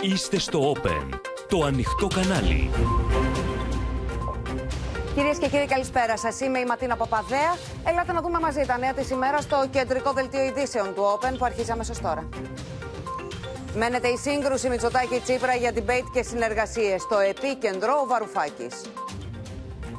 [0.00, 2.70] Είστε στο Open, το ανοιχτό κανάλι.
[5.14, 6.40] Κυρίες και κύριοι, καλησπέρα σας.
[6.40, 7.56] Είμαι η Ματίνα Παπαδέα.
[7.84, 11.44] Ελάτε να δούμε μαζί τα νέα της ημέρας στο κεντρικό δελτίο ειδήσεων του Open που
[11.44, 12.28] αρχίζει αμέσως τώρα.
[13.74, 17.02] Μένεται η σύγκρουση Μητσοτάκη Τσίπρα για debate και συνεργασίες.
[17.02, 18.74] Στο επίκεντρο ο Βαρουφάκης.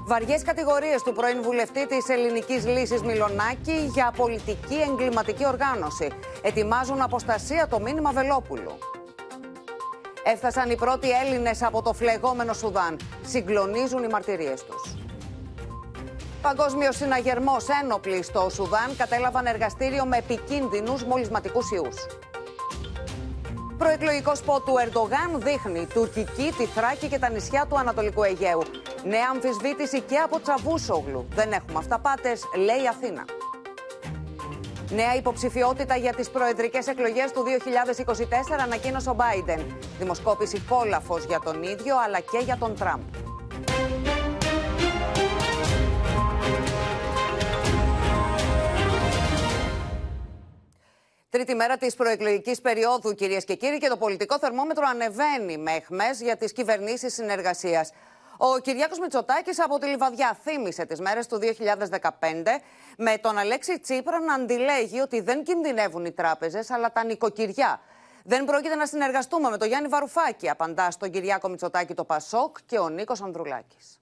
[0.09, 6.11] Βαριές κατηγορίες του πρώην βουλευτή της Ελληνικής Λύσης Μιλονάκη για πολιτική εγκληματική οργάνωση.
[6.41, 8.77] Ετοιμάζουν αποστασία το μήνυμα Βελόπουλου.
[10.23, 12.99] Έφτασαν οι πρώτοι Έλληνες από το φλεγόμενο Σουδάν.
[13.21, 14.95] Συγκλονίζουν οι μαρτυρίες τους.
[16.41, 21.95] Παγκόσμιος συναγερμός ένοπλοι στο Σουδάν κατέλαβαν εργαστήριο με επικίνδυνους μολυσματικούς ιούς.
[23.77, 28.61] Προεκλογικό σποτ του Ερντογάν δείχνει τουρκική, τη Θράκη και τα νησιά του Ανατολικού Αιγαίου.
[29.03, 31.27] Νέα αμφισβήτηση και από Τσαβούσογλου.
[31.33, 33.25] Δεν έχουμε αυταπάτες, λέει η Αθήνα.
[34.89, 39.65] Νέα υποψηφιότητα για τις προεδρικές εκλογές του 2024 ανακοίνωσε ο Biden.
[39.99, 43.01] Δημοσκόπηση κόλαφος για τον ίδιο αλλά και για τον Τραμπ.
[51.29, 56.09] Τρίτη μέρα της προεκλογικής περίοδου, κυρίες και κύριοι, και το πολιτικό θερμόμετρο ανεβαίνει με εχμέ
[56.21, 57.91] για τις κυβερνήσεις συνεργασίας.
[58.41, 62.09] Ο Κυριάκος Μητσοτάκης από τη Λιβαδιά θύμισε τις μέρες του 2015
[62.97, 67.81] με τον Αλέξη Τσίπρα να αντιλέγει ότι δεν κινδυνεύουν οι τράπεζες αλλά τα νοικοκυριά.
[68.23, 72.79] Δεν πρόκειται να συνεργαστούμε με τον Γιάννη Βαρουφάκη, απαντά στον Κυριάκο Μητσοτάκη το Πασόκ και
[72.79, 73.98] ο Νίκος Ανδρουλάκης.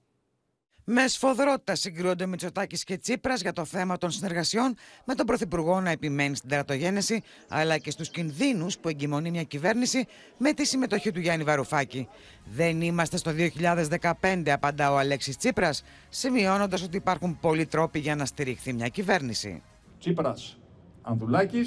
[0.90, 5.90] Με σφοδρότητα συγκρούονται Μητσοτάκης και Τσίπρας για το θέμα των συνεργασιών, με τον Πρωθυπουργό να
[5.90, 11.20] επιμένει στην τερατογένεση, αλλά και στους κινδύνους που εγκυμονεί μια κυβέρνηση με τη συμμετοχή του
[11.20, 12.08] Γιάννη Βαρουφάκη.
[12.44, 13.30] Δεν είμαστε στο
[14.20, 19.62] 2015, απαντά ο Αλέξης Τσίπρας, σημειώνοντας ότι υπάρχουν πολλοί τρόποι για να στηριχθεί μια κυβέρνηση.
[19.98, 20.58] Τσίπρας,
[21.02, 21.60] Ανδουλάκη,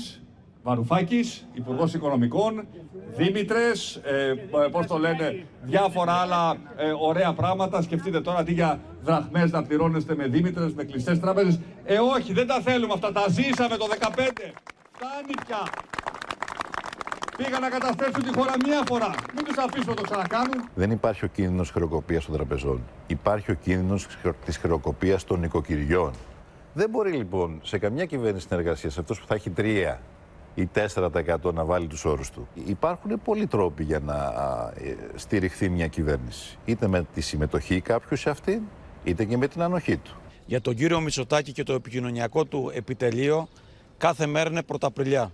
[0.63, 2.67] Βαρουφάκης, Υπουργός Οικονομικών,
[3.15, 4.33] Δήμητρες, ε,
[4.71, 7.81] πώς το λένε, διάφορα άλλα ε, ωραία πράγματα.
[7.81, 11.59] Σκεφτείτε τώρα αντί για δραχμές να πληρώνεστε με Δήμητρες, με κλειστές τράπεζες.
[11.83, 13.11] Ε, όχι, δεν τα θέλουμε αυτά.
[13.11, 14.53] Τα ζήσαμε το 2015.
[14.91, 15.67] Φτάνει πια.
[17.37, 19.13] Πήγα να καταστρέψουν τη χώρα μία φορά.
[19.35, 20.69] Μην τους αφήσουμε να το ξανακάνουν.
[20.75, 22.81] Δεν υπάρχει ο κίνδυνος χρεοκοπίας των τραπεζών.
[23.07, 24.07] Υπάρχει ο κίνδυνος
[24.45, 26.11] της χρεοκοπίας των νοικοκυριών.
[26.73, 29.99] Δεν μπορεί λοιπόν σε καμιά κυβέρνηση συνεργασίας αυτός που θα έχει τρία
[30.55, 32.47] ή 4% να βάλει τους όρους του.
[32.65, 34.15] Υπάρχουν πολλοί τρόποι για να
[34.75, 36.57] ε, στηριχθεί μια κυβέρνηση.
[36.65, 38.61] Είτε με τη συμμετοχή κάποιου σε αυτήν,
[39.03, 40.15] είτε και με την ανοχή του.
[40.45, 43.47] Για τον κύριο Μητσοτάκη και το επικοινωνιακό του επιτελείο,
[43.97, 45.31] κάθε μέρα είναι πρωταπριλιά.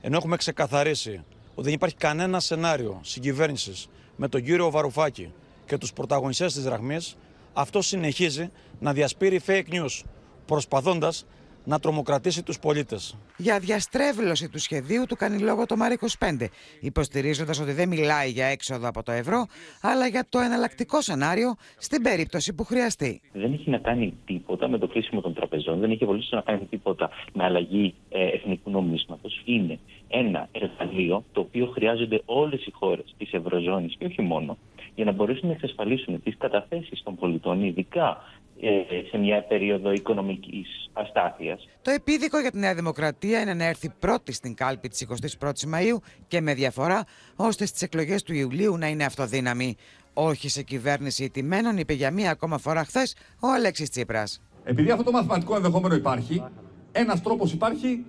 [0.00, 1.24] Ενώ έχουμε ξεκαθαρίσει
[1.54, 5.32] ότι δεν υπάρχει κανένα σενάριο συγκυβέρνησης με τον κύριο Βαρουφάκη
[5.66, 7.16] και τους πρωταγωνιστές της Ραχμής,
[7.52, 10.02] αυτό συνεχίζει να διασπείρει fake news,
[10.46, 11.26] προσπαθώντας
[11.66, 13.18] να τρομοκρατήσει τους πολίτες.
[13.36, 16.46] Για διαστρέβλωση του σχεδίου του κάνει λόγο το ΜΑΡ 25,
[16.80, 19.46] υποστηρίζοντας ότι δεν μιλάει για έξοδο από το ευρώ,
[19.80, 23.20] αλλά για το εναλλακτικό σενάριο στην περίπτωση που χρειαστεί.
[23.32, 26.66] Δεν έχει να κάνει τίποτα με το κλείσιμο των τραπεζών, δεν έχει βοηθήσει να κάνει
[26.70, 29.42] τίποτα με αλλαγή ε, εθνικού νομίσματος.
[29.44, 29.78] Είναι
[30.08, 34.56] ένα εργαλείο το οποίο χρειάζονται όλες οι χώρες της Ευρωζώνης και όχι μόνο,
[34.94, 38.45] για να μπορέσουν να εξασφαλίσουν τις καταθέσεις των πολιτών, ειδικά ε,
[39.10, 41.68] σε μια περίοδο οικονομικής αστάθειας.
[41.82, 45.06] Το επίδικο για τη Νέα Δημοκρατία είναι να έρθει πρώτη στην κάλπη της
[45.40, 45.96] 21ης Μαΐου
[46.28, 47.04] και με διαφορά
[47.36, 49.76] ώστε στις εκλογές του Ιουλίου να είναι αυτοδύναμη.
[50.12, 54.42] Όχι σε κυβέρνηση ηττημένων, είπε για μία ακόμα φορά χθες ο Αλέξης Τσίπρας.
[54.64, 56.44] Επειδή αυτό το μαθηματικό ενδεχόμενο υπάρχει,
[56.92, 58.04] ένας τρόπος υπάρχει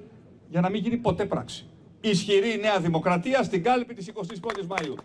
[0.49, 1.65] για να μην γίνει ποτέ πράξη.
[2.01, 4.95] Ισχυρή Νέα Δημοκρατία στην κάλπη της 21ης Μαΐου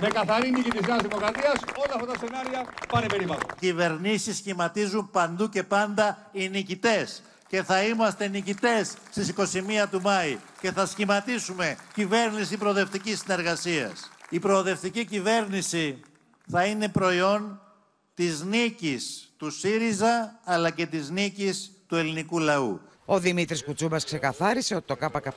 [0.00, 3.46] με καθαρή νίκη της Νέας Δημοκρατίας, όλα αυτά τα σενάρια πάνε περίπατο.
[3.60, 7.22] Κυβερνήσεις σχηματίζουν παντού και πάντα οι νικητές.
[7.48, 14.10] Και θα είμαστε νικητές στις 21 του Μάη και θα σχηματίσουμε κυβέρνηση προοδευτικής συνεργασίας.
[14.28, 16.00] Η προοδευτική κυβέρνηση
[16.50, 17.60] θα είναι προϊόν
[18.14, 22.80] της νίκης του ΣΥΡΙΖΑ αλλά και της νίκης του ελληνικού λαού.
[23.04, 25.30] Ο Δημήτρης Κουτσούμπας ξεκαθάρισε ότι το ΚΚΕ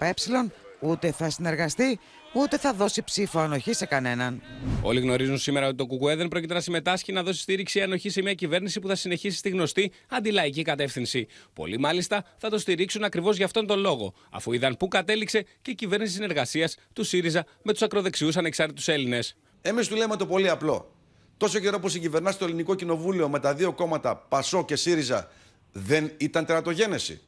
[0.80, 2.00] ούτε θα συνεργαστεί,
[2.34, 4.42] ούτε θα δώσει ψήφο ανοχή σε κανέναν.
[4.82, 8.22] Όλοι γνωρίζουν σήμερα ότι το ΚΚΕ δεν πρόκειται να συμμετάσχει να δώσει στήριξη ανοχή σε
[8.22, 11.28] μια κυβέρνηση που θα συνεχίσει στη γνωστή αντιλαϊκή κατεύθυνση.
[11.54, 15.72] Πολλοί μάλιστα θα το στηρίξουν ακριβώς για αυτόν τον λόγο, αφού είδαν πού κατέληξε και
[15.72, 19.36] η κυβέρνηση συνεργασίας του ΣΥΡΙΖΑ με τους ακροδεξιούς ανεξάρτητους Έλληνες.
[19.62, 20.94] Εμείς του λέμε το πολύ απλό.
[21.38, 25.32] Τόσο καιρό που συγκυβερνά το ελληνικό κοινοβούλιο με τα δύο κόμματα Πασό και ΣΥΡΙΖΑ,
[25.72, 27.22] δεν ήταν τερατογένεση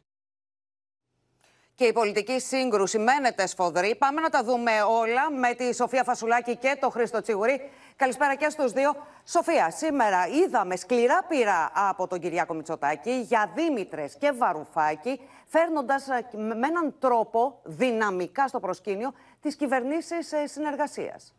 [1.82, 3.96] και η πολιτική σύγκρουση μένεται σφοδρή.
[3.96, 7.70] Πάμε να τα δούμε όλα με τη Σοφία Φασουλάκη και το Χρήστο Τσιγουρή.
[7.96, 8.96] Καλησπέρα και στους δύο.
[9.26, 16.28] Σοφία, σήμερα είδαμε σκληρά πειρά από τον Κυριάκο Μητσοτάκη για Δήμητρες και Βαρουφάκη, φέρνοντας ε,
[16.38, 21.34] με έναν τρόπο δυναμικά στο προσκήνιο τις κυβερνήσεις ε, συνεργασίας.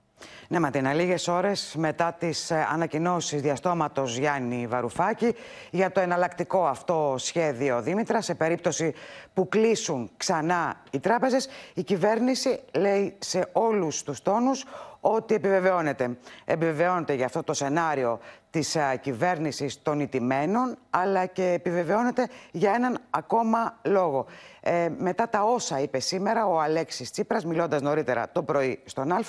[0.49, 5.35] Ναι, Ματίνα, λίγε ώρες μετά τις ε, ανακοινώσεις διαστόματος Γιάννη Βαρουφάκη
[5.71, 8.95] για το εναλλακτικό αυτό σχέδιο Δήμητρα, σε περίπτωση
[9.35, 14.65] που κλείσουν ξανά οι τράπεζες, η κυβέρνηση λέει σε όλους τους τόνους
[15.05, 16.19] ότι επιβεβαιώνεται.
[16.45, 18.19] Επιβεβαιώνεται για αυτό το σενάριο
[18.51, 24.27] της α, κυβέρνησης των ηττημένων, αλλά και επιβεβαιώνεται για έναν ακόμα λόγο.
[24.61, 29.21] Ε, μετά τα όσα είπε σήμερα ο Αλέξης Τσίπρας, μιλώντας νωρίτερα το πρωί στον Α,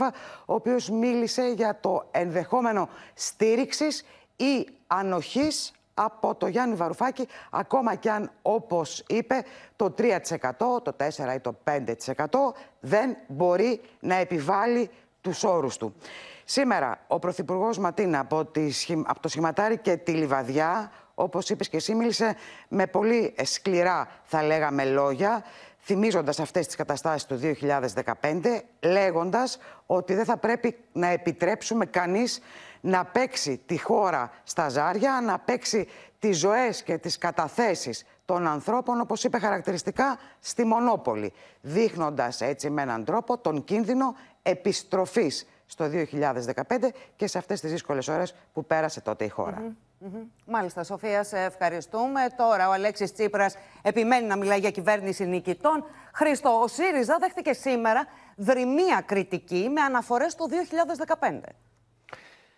[0.46, 4.06] ο οποίος μίλησε για το ενδεχόμενο στήριξης
[4.36, 9.44] ή ανοχής από το Γιάννη Βαρουφάκη, ακόμα κι αν, όπως είπε,
[9.76, 10.12] το 3%,
[10.58, 14.90] το 4% ή το 5% δεν μπορεί να επιβάλλει
[15.24, 15.96] τους όρους του.
[16.46, 18.38] Σήμερα ο Πρωθυπουργός Ματίνα από,
[19.06, 22.36] από το Σχηματάρι και τη Λιβαδιά, όπως είπες και εσύ, μίλησε
[22.68, 25.44] με πολύ σκληρά, θα λέγαμε, λόγια,
[25.80, 32.40] θυμίζοντας αυτές τις καταστάσεις του 2015, λέγοντας ότι δεν θα πρέπει να επιτρέψουμε κανείς
[32.82, 35.88] να παίξει τη χώρα στα ζάρια, να παίξει
[36.20, 42.82] τις ζωές και τις καταθέσεις των ανθρώπων, όπως είπε χαρακτηριστικά, στη Μονόπολη, δείχνοντας έτσι με
[42.82, 49.02] έναν τρόπο τον κίνδυνο επιστροφής στο 2015 και σε αυτές τις δύσκολες ώρες που πέρασε
[49.02, 49.76] τότε η χώρα.
[50.46, 52.20] Μάλιστα, Σοφία, σε ευχαριστούμε.
[52.38, 55.84] Τώρα ο Αλέξης Τσίπρας επιμένει να μιλάει για κυβέρνηση νικητών.
[56.14, 58.06] Χρήστο, ο ΣΥΡΙΖΑ δέχτηκε σήμερα
[58.36, 61.40] δρυμία κριτική με αναφορές του 2015.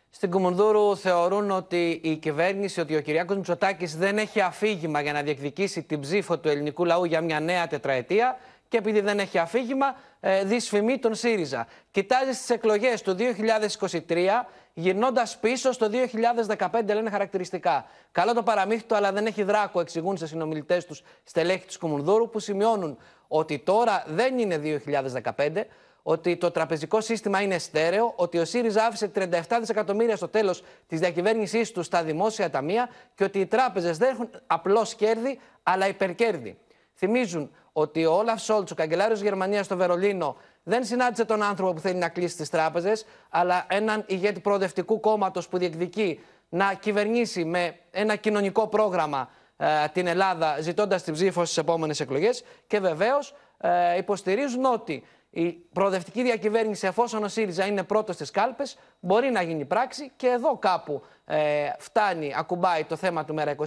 [0.10, 5.22] Στην Κουμουνδούρου θεωρούν ότι η κυβέρνηση, ότι ο Κυριάκος Μητσοτάκης δεν έχει αφήγημα για να
[5.22, 9.96] διεκδικήσει την ψήφο του ελληνικού λαού για μια νέα τετραετία και επειδή δεν έχει αφήγημα,
[10.20, 11.68] ε, δυσφημεί τον ΣΥΡΙΖΑ.
[11.92, 17.86] Κοιτάζει στις εκλογές του 2023, γυρνώντας πίσω στο 2015, λένε χαρακτηριστικά.
[18.12, 22.30] Καλό το παραμύθι του, αλλά δεν έχει δράκο, εξηγούν σε συνομιλητές τους στελέχη της Κουμουνδούρου,
[22.30, 22.98] που σημειώνουν
[23.28, 25.68] ότι τώρα δεν είναι 2015,
[26.08, 29.30] ότι το τραπεζικό σύστημα είναι στέρεο, ότι ο ΣΥΡΙΖΑ άφησε 37
[29.60, 34.30] δισεκατομμύρια στο τέλος της διακυβέρνησής του στα δημόσια ταμεία και ότι οι τράπεζες δεν έχουν
[34.48, 36.58] απλώς κέρδη, αλλά υπερκέρδη.
[36.94, 41.80] Θυμίζουν ότι ο Όλαφ Σόλτς, ο καγκελάριος Γερμανίας στο Βερολίνο, δεν συνάντησε τον άνθρωπο που
[41.80, 46.19] θέλει να κλείσει τις τράπεζες, αλλά έναν ηγέτη προοδευτικού κόμματος που διεκδικεί
[46.50, 52.44] να κυβερνήσει με ένα κοινωνικό πρόγραμμα ε, την Ελλάδα, ζητώντας την ψήφο στις επόμενες εκλογές.
[52.68, 55.04] Και βεβαίως ε, υποστηρίζουν ότι
[55.36, 60.28] η προοδευτική διακυβέρνηση, εφόσον ο ΣΥΡΙΖΑ είναι πρώτος στις κάλπες, μπορεί να γίνει πράξη και
[60.28, 63.64] εδώ κάπου ε, φτάνει, ακουμπάει το θέμα του ΜΕΡΑ 25,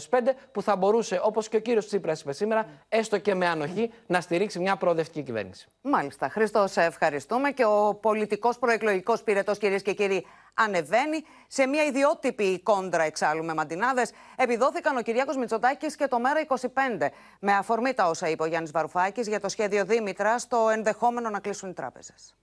[0.53, 4.21] που θα μπορούσε, όπως και ο κύριος Τσίπρας είπε σήμερα, έστω και με ανοχή, να
[4.21, 5.67] στηρίξει μια προοδευτική κυβέρνηση.
[5.81, 6.29] Μάλιστα.
[6.29, 7.51] Χρήστο, σε ευχαριστούμε.
[7.51, 10.27] Και ο πολιτικός προεκλογικός πυρετός, κυρίες και κύριοι,
[10.59, 14.11] ανεβαίνει σε μια ιδιότυπη κόντρα εξάλλου με μαντινάδες.
[14.37, 17.11] Επιδόθηκαν ο Κυριάκος Μητσοτάκης και το ΜΕΡΑ 25.
[17.41, 21.41] Με αφορμή τα όσα είπε ο Γιάννης Βαρουφάκης για το σχέδιο Δήμητρα στο ενδεχόμενο να
[21.41, 22.35] κλείσουν οι τράπεζες.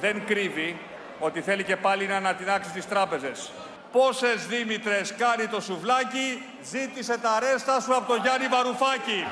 [0.00, 0.80] Δεν κρύβει
[1.18, 3.52] ότι θέλει και πάλι να ανατινάξει τις τράπεζες
[3.96, 9.26] πόσες Δήμητρες κάνει το σουβλάκι, ζήτησε τα ρέστα σου από τον Γιάννη Βαρουφάκη.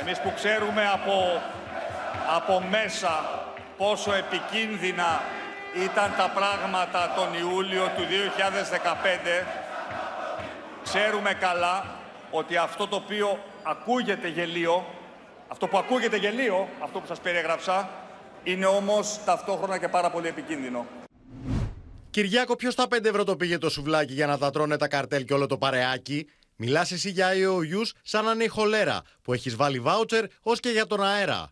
[0.00, 1.42] Εμείς που ξέρουμε από,
[2.36, 3.12] από μέσα
[3.76, 5.22] πόσο επικίνδυνα
[5.74, 8.02] ήταν τα πράγματα τον Ιούλιο του
[9.42, 9.46] 2015,
[10.82, 11.84] ξέρουμε καλά
[12.30, 14.86] ότι αυτό το οποίο ακούγεται γελίο,
[15.48, 17.90] αυτό που ακούγεται γελίο, αυτό που σας περιέγραψα,
[18.44, 20.86] είναι όμως ταυτόχρονα και πάρα πολύ επικίνδυνο.
[22.10, 25.24] Κυριάκο, ποιος τα 5 ευρώ το πήγε το σουβλάκι για να τα τρώνε τα καρτέλ
[25.24, 29.56] και όλο το παρεάκι; Μιλάς εσύ για IOUs σαν να είναι η χολέρα, που έχεις
[29.56, 31.50] βάλει βάουτσερ ως και για τον αέρα.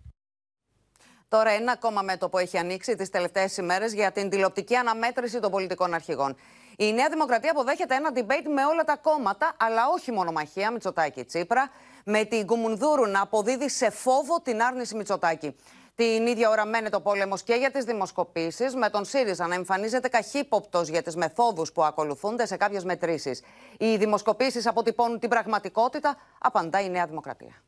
[1.29, 5.95] Τώρα, ένα ακόμα μέτωπο έχει ανοίξει τις τελευταίες ημέρες για την τηλεοπτική αναμέτρηση των πολιτικών
[5.95, 6.37] αρχηγών.
[6.77, 11.71] Η Νέα Δημοκρατία αποδέχεται ένα debate με όλα τα κόμματα, αλλά όχι μονομαχία Μητσοτάκη Τσίπρα,
[12.05, 15.57] με την Κουμουνδούρου να αποδίδει σε φόβο την άρνηση Μητσοτάκη.
[15.95, 20.09] Την ίδια ώρα μένεται ο πόλεμος και για τις δημοσκοπήσεις, με τον ΣΥΡΙΖΑ να εμφανίζεται
[20.09, 23.43] καχύποπτος για τις μεθόδους που ακολουθούνται σε κάποιες μετρήσεις.
[23.79, 27.63] Οι δημοσκοπήσεις αποτυπώνουν την πραγματικότητα, απαντά η Νέα Δημοκρατία.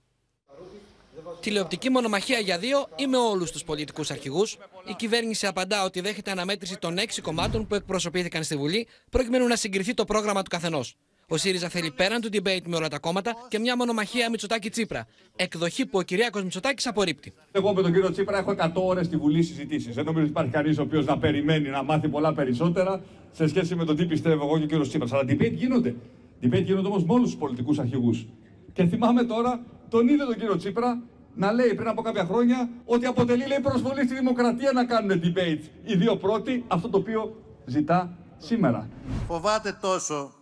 [1.41, 4.59] Τηλεοπτική μονομαχία για δύο ή με όλους τους πολιτικούς αρχηγούς.
[4.87, 9.57] Η κυβέρνηση απαντά ότι δέχεται αναμέτρηση των έξι κομμάτων που εκπροσωπήθηκαν στη Βουλή, προκειμένου να
[9.57, 10.97] συγκριθεί το πρόγραμμα του καθενός.
[11.33, 15.07] Ο ΣΥΡΙΖΑ θέλει πέραν του debate με όλα τα κόμματα και μια μονομαχία Μητσοτάκη-Τσίπρα.
[15.37, 17.33] Εκδοχή που ο Κυριάκος Μητσοτάκης απορρίπτει.
[17.53, 19.95] Εγώ με τον κύριο Τσίπρα έχω 100 ώρες στη Βουλή συζητήσεις.
[19.95, 23.75] Δεν νομίζω ότι υπάρχει κανείς ο οποίος να περιμένει να μάθει πολλά περισσότερα σε σχέση
[23.75, 25.13] με το τι πιστεύω εγώ και ο κύριος Τσίπρας.
[25.13, 25.95] Αλλά debate γίνονται.
[26.43, 28.27] Debate γίνονται όμως με όλους τους πολιτικούς αρχηγούς.
[28.73, 31.03] Και θυμάμαι τώρα τον ίδιο τον κύριο Τσίπρα
[31.35, 35.63] να λέει πριν από κάποια χρόνια ότι αποτελεί λέει, προσβολή στη δημοκρατία να κάνουν debate.
[35.83, 38.89] Οι δύο πρώτοι, αυτό το οποίο ζητά σήμερα.
[39.27, 40.33] Φοβάται τόσο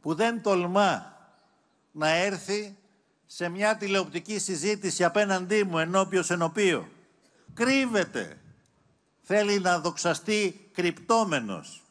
[0.00, 1.16] που δεν τολμά
[1.92, 2.76] να έρθει
[3.26, 6.88] σε μια τηλεοπτική συζήτηση απέναντί μου ενώπιος ενωπίο.
[7.54, 8.40] κρύβεται.
[9.20, 11.82] Θέλει να δοξαστεί κρυπτόμενος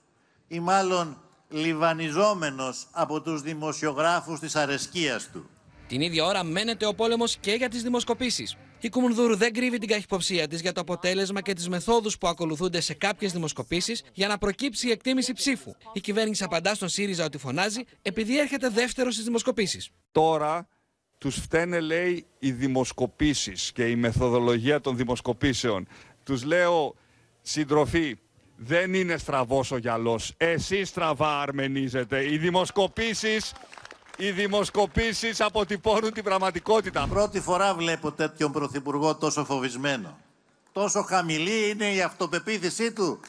[0.47, 1.17] ή μάλλον
[1.50, 5.50] λιβανιζόμενος από τους δημοσιογράφους της αρεσκίας του.
[5.88, 8.58] Την ίδια ώρα μένεται ο πόλεμος και για τις δημοσκοπήσεις.
[8.80, 12.82] Η Κουμουνδούρου δεν κρύβει την καχυποψία της για το αποτέλεσμα και τις μεθόδους που ακολουθούνται
[12.82, 15.72] σε κάποιες δημοσκοπήσεις για να προκύψει η εκτίμηση ψήφου.
[15.94, 19.89] Η κυβέρνηση απαντά στον ΣΥΡΙΖΑ ότι φωνάζει επειδή έρχεται δεύτερο στις δημοσκοπήσεις.
[20.12, 20.68] Τώρα
[21.18, 25.88] τους φταίνε λέει οι δημοσκοπήσεις και η μεθοδολογία των δημοσκοπήσεων.
[26.24, 26.96] Τους λέω
[27.42, 28.18] συντροφή,
[28.56, 30.34] δεν είναι στραβός ο γυαλός.
[30.38, 32.32] Εσείς στραβά αρμενίζετε.
[32.32, 33.54] Οι δημοσκοπήσεις,
[34.17, 37.07] οι δημοσκοπήσεις αποτυπώνουν την πραγματικότητα.
[37.10, 40.17] Πρώτη φορά βλέπω τέτοιον πρωθυπουργό τόσο φοβισμένο.
[40.72, 43.19] Τόσο χαμηλή είναι η αυτοπεποίθησή του.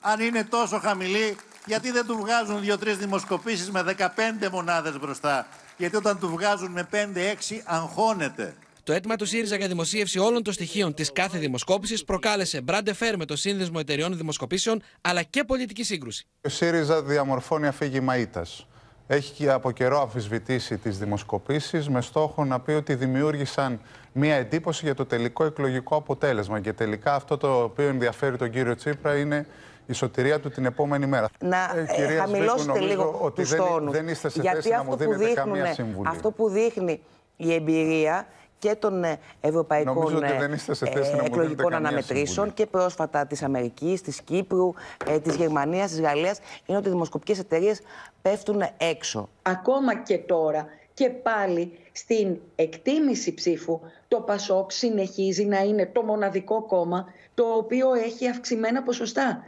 [0.00, 1.36] Αν είναι τόσο χαμηλή,
[1.66, 6.88] γιατί δεν του βγάζουν δύο-τρεις δημοσκοπήσεις με 15 μονάδες μπροστά; Γιατί όταν του βγάζουν με
[6.90, 8.54] 5-6 αγχώνεται.
[8.82, 13.16] Το αίτημα του ΣΥΡΙΖΑ για δημοσίευση όλων των στοιχείων της κάθε δημοσκόπησης προκάλεσε μπράντε φέρ
[13.16, 16.26] με το Σύνδεσμο Εταιριών Δημοσκοπήσεων αλλά και πολιτική σύγκρουση.
[16.40, 18.66] Ο ΣΥΡΙΖΑ διαμορφώνει αφήγημα ήττας.
[19.08, 23.80] Έχει και από καιρό αμφισβητήσει τις δημοσκοπήσεις με στόχο να πει ότι δημιούργησαν
[24.12, 26.60] μία εντύπωση για το τελικό εκλογικό αποτέλεσμα.
[26.60, 29.46] Και τελικά αυτό το οποίο ενδιαφέρει τον κύριο Τσίπρα είναι
[29.86, 31.28] η σωτηρία του την επόμενη μέρα.
[31.40, 33.92] Να Ε, κυρία ε, χαμηλώσετε Σβίκου, νομίζω λίγο ότι τους δεν, τόνους.
[33.92, 36.08] δεν είστε σε Γιατί θέση να αυτό μου που δίνετε δείχνουν- καμία συμβουλή.
[36.08, 37.00] Αυτό που δείχνει
[37.36, 38.26] η εμπειρία
[38.58, 41.70] και των ε, ευρωπαϊκών Νομίζω ότι ε, δεν είστε σε θέση να μου δίνετε εκλογικών
[41.70, 42.52] καμία αναμετρήσεων συμβουλή.
[42.52, 44.72] και πρόσφατα της Αμερικής, της Κύπρου,
[45.06, 47.80] ε, της Γερμανίας, της Γαλλίας είναι ότι οι δημοσκοπικές εταιρείες
[48.22, 49.28] πέφτουν έξω.
[49.42, 56.62] ακόμα και τώρα και πάλι στην εκτίμηση ψήφου το ΠΑΣΟΚ συνεχίζει να είναι το μοναδικό
[56.62, 59.44] κόμμα το οποίο έχει αυξημένα ποσοστά.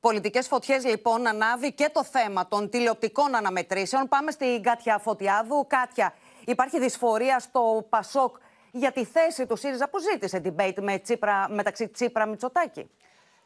[0.00, 4.08] Πολιτικές φωτιές λοιπόν ανάβει και το θέμα των τηλεοπτικών αναμετρήσεων.
[4.08, 5.66] Πάμε στην Κάτια Φωτιάδου.
[5.68, 8.36] Κάτια, υπάρχει δυσφορία στο Πασόκ
[8.70, 12.90] για τη θέση του ΣΥΡΙΖΑ που ζήτησε debate με Τσίπρα, μεταξύ Τσίπρα Μητσοτάκη;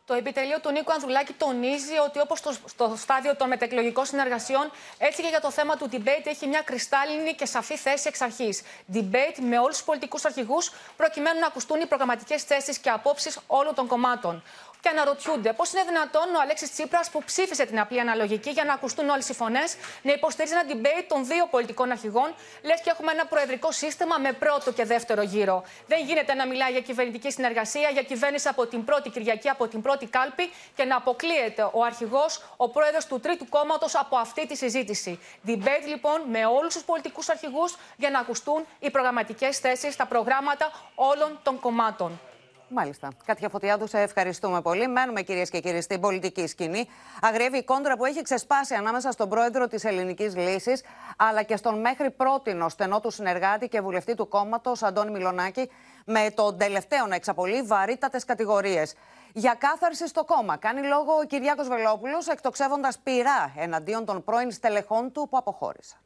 [0.05, 5.23] Το επιτελείο του Νίκου Ανδρουλάκη τονίζει ότι όπως στο, στο στάδιο των μετεκλογικών συνεργασιών, έτσι
[5.23, 8.63] και για το θέμα του debate έχει μια κρυστάλλινη και σαφή θέση εξ αρχής.
[8.93, 13.75] Debate με όλους τους πολιτικούς αρχηγούς, προκειμένου να ακουστούν οι προγραμματικές θέσεις και απόψεις όλων
[13.75, 14.43] των κομμάτων.
[14.85, 18.73] Και αναρωτιούνται πώς είναι δυνατόν ο Αλέξης Τσίπρας, που ψήφισε την απλή αναλογική για να
[18.73, 23.13] ακουστούν όλες οι φωνές, να υποστηρίζει ένα debate των δύο πολιτικών αρχηγών, λες και έχουμε
[23.13, 25.65] ένα προεδρικό σύστημα με πρώτο και δεύτερο γύρο.
[25.87, 29.83] Δεν γίνεται να μιλάει για κυβερνητική συνεργασία, για κυβέρνηση από την πρώτη Κυριακή, από την
[29.83, 34.57] πρώτη κάλπη και να αποκλείεται ο αρχηγός, ο πρόεδρος του τρίτου κόμματος από αυτή τη
[34.57, 35.21] συζήτηση.
[35.47, 40.73] Debate λοιπόν με όλους τους πολιτικούς αρχηγούς για να ακουστούν οι προγραμματικές θέσεις στα προγράμματα
[40.95, 42.21] όλων των κομμάτων.
[42.69, 43.09] Μάλιστα.
[43.25, 44.89] Κάτια Φωτιάδου, σε ευχαριστούμε πολύ.
[44.89, 46.89] Μένουμε κυρίες και κύριοι στην πολιτική σκηνή.
[47.21, 50.83] Αγριεύει η κόντρα που έχει ξεσπάσει ανάμεσα στον πρόεδρο της Ελληνικής Λύσης
[51.17, 55.71] αλλά και στον μέχρι πρότινο στενό του συνεργάτη και βουλευτή του κόμματος Αντώνη Μιλονάκη,
[56.05, 58.95] με τον τελευταίο να εξαπολύει βαρύτατες κατηγορίες.
[59.33, 65.13] Για κάθαρση στο κόμμα κάνει λόγο ο Κυριάκος Βελόπουλος εκτοξεύοντας πειρά εναντίον των πρώην στελεχών
[65.13, 66.04] του που αποχώρησαν.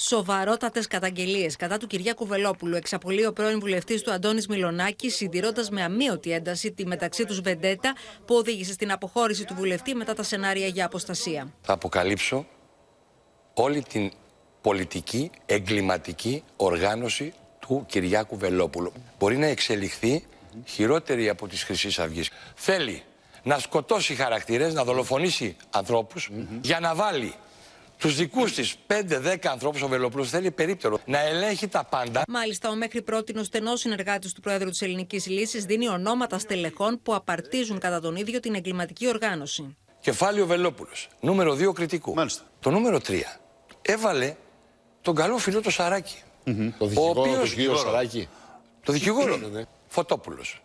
[0.00, 5.82] Σοβαρότατες καταγγελίες κατά του Κυριάκου Βελόπουλου εξαπολύει ο πρώην βουλευτής του Αντώνης Μιλονάκη, συντηρώντας με
[5.82, 7.94] αμύωτη ένταση τη μεταξύ τους βεντέτα
[8.24, 11.52] που οδήγησε στην αποχώρηση του βουλευτή μετά τα σενάρια για αποστασία.
[11.62, 12.46] θα αποκαλύψω
[13.54, 14.10] όλη την
[14.60, 18.92] πολιτική εγκληματική οργάνωση του Κυριάκου Βελόπουλου.
[19.18, 20.24] Μπορεί να εξελιχθεί
[20.64, 22.30] χειρότερη από τις Χρυσής Αυγής.
[22.54, 23.02] Θέλει
[23.42, 26.30] να σκοτώσει χαρακτήρες, να δολοφονήσει ανθρώπους
[26.60, 27.34] για να βάλει
[27.98, 32.22] τους δικούς της 5-10 ανθρώπους ο Βελόπουλος θέλει περίπτερο να ελέγχει τα πάντα.
[32.28, 37.14] Μάλιστα, ο μέχρι πρώτη στενός συνεργάτης του Πρόεδρου της Ελληνικής Λύσης δίνει ονόματα στελεχών που
[37.14, 39.76] απαρτίζουν κατά τον ίδιο την εγκληματική οργάνωση.
[40.00, 42.14] Κεφάλαιο Βελόπουλος, νούμερο 2 κριτικού.
[42.60, 43.38] Το νούμερο 3
[43.82, 44.34] έβαλε
[45.02, 46.16] τον καλό φίλο του Σαράκη.
[46.78, 48.28] Το δικηγόρο, οποίος- τον κύριο Σαράκη.
[48.84, 49.36] Το δικηγόρο.
[49.36, 49.62] Ναι, ναι.
[49.88, 50.60] Φωτόπουλος.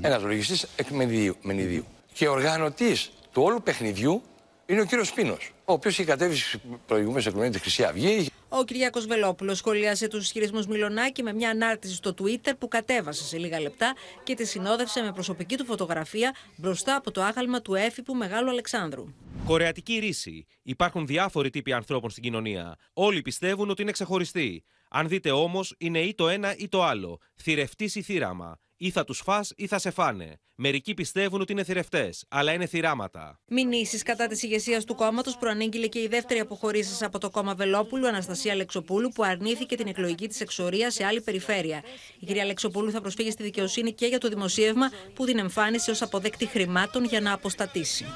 [0.00, 1.84] Ένας λογιστής εκ Μενιδίου, Μενιδίου.
[2.12, 4.22] Και οργανωτής του όλου παιχνιδιού
[4.66, 8.26] είναι ο κύριος Σπίνος, ο οποίος είχε κατέβει στις προηγούμενες εκλογές της Χρυσή Αυγή.
[8.48, 13.38] Ο Κυριάκος Βελόπουλος σχολίασε τους ισχυρισμούς Μιλονάκη με μια ανάρτηση στο Twitter που κατέβασε σε
[13.38, 13.92] λίγα λεπτά
[14.22, 19.04] και τη συνόδευσε με προσωπική του φωτογραφία μπροστά από το άγαλμα του έφυπου Μεγάλου Αλεξάνδρου.
[19.44, 20.46] Κορεατική ρίση.
[20.62, 22.76] Υπάρχουν διάφοροι τύποι ανθρώπων στην κοινωνία.
[22.92, 24.64] Όλοι πιστεύουν ότι είναι ξεχωριστοί.
[24.88, 27.18] Αν δείτε όμως, είναι ή το ένα ή το άλλο.
[27.36, 28.58] Θηρευτής ή θύραμα.
[28.84, 30.40] Ή θα τους φά ή θα σε φάνε.
[30.54, 33.40] Μερικοί πιστεύουν ότι είναι θηρευτές, αλλά είναι θυράματα.
[33.46, 38.06] Μηνύσει κατά της ηγεσίας του κόμματος προανήγγειλε και η δεύτερη αποχωρήση από το κόμμα Βελόπουλου,
[38.06, 41.82] Αναστασία Λεξοπούλου, που αρνήθηκε την εκλογική της εξορία σε άλλη περιφέρεια.
[42.18, 46.02] Η κυρία Λεξοπούλου θα προσφύγει στη δικαιοσύνη και για το δημοσίευμα που την εμφάνισε ως
[46.02, 48.06] αποδέκτη χρημάτων για να αποστατήσει.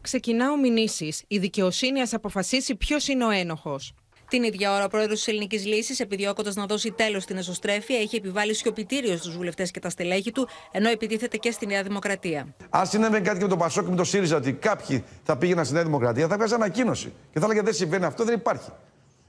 [0.00, 1.24] Ξεκινάω μηνύσεις.
[1.28, 3.92] Η δικαιοσύνη ας αποφασίσει ποιος είναι ο ένοχος.
[4.30, 8.16] Την ίδια ώρα, ο πρόεδρος της Ελληνικής Λύσης, επιδιώκοντας να δώσει τέλος στην εσωστρέφεια, έχει
[8.16, 12.54] επιβάλει σιωπητήριο στους βουλευτές και τα στελέχη του, ενώ επιτίθεται και στη Νέα Δημοκρατία.
[12.70, 15.64] Αν συνέβαινε κάτι και με τον Πασόκ και με τον ΣΥΡΙΖΑ ότι κάποιοι θα πήγαιναν
[15.64, 17.12] στη Νέα Δημοκρατία, θα βγάζει ανακοίνωση.
[17.32, 18.70] Και θα έλεγε δεν συμβαίνει αυτό, δεν υπάρχει.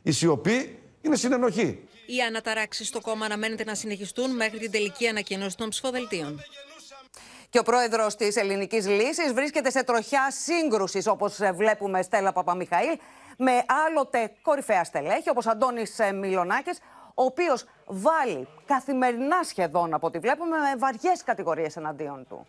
[0.04, 1.80] Η σιωπή είναι συνενοχή.
[2.06, 6.40] Οι αναταράξεις στο κόμμα αναμένεται να συνεχιστούν μέχρι την τελική ανακοίνωση των ψηφοδελτίων.
[7.50, 12.98] Και ο πρόεδρος της Ελληνικής Λύσης βρίσκεται σε τροχιά σύγκρουσης, όπως βλέπουμε Στέλλα Παπαμιχαήλ,
[13.38, 16.72] με άλλοτε κορυφαία στελέχη, όπως Αντώνης Μιλονάκη,
[17.14, 22.48] ο οποίος βάλει καθημερινά σχεδόν από ό,τι βλέπουμε με βαριές κατηγορίες εναντίον του.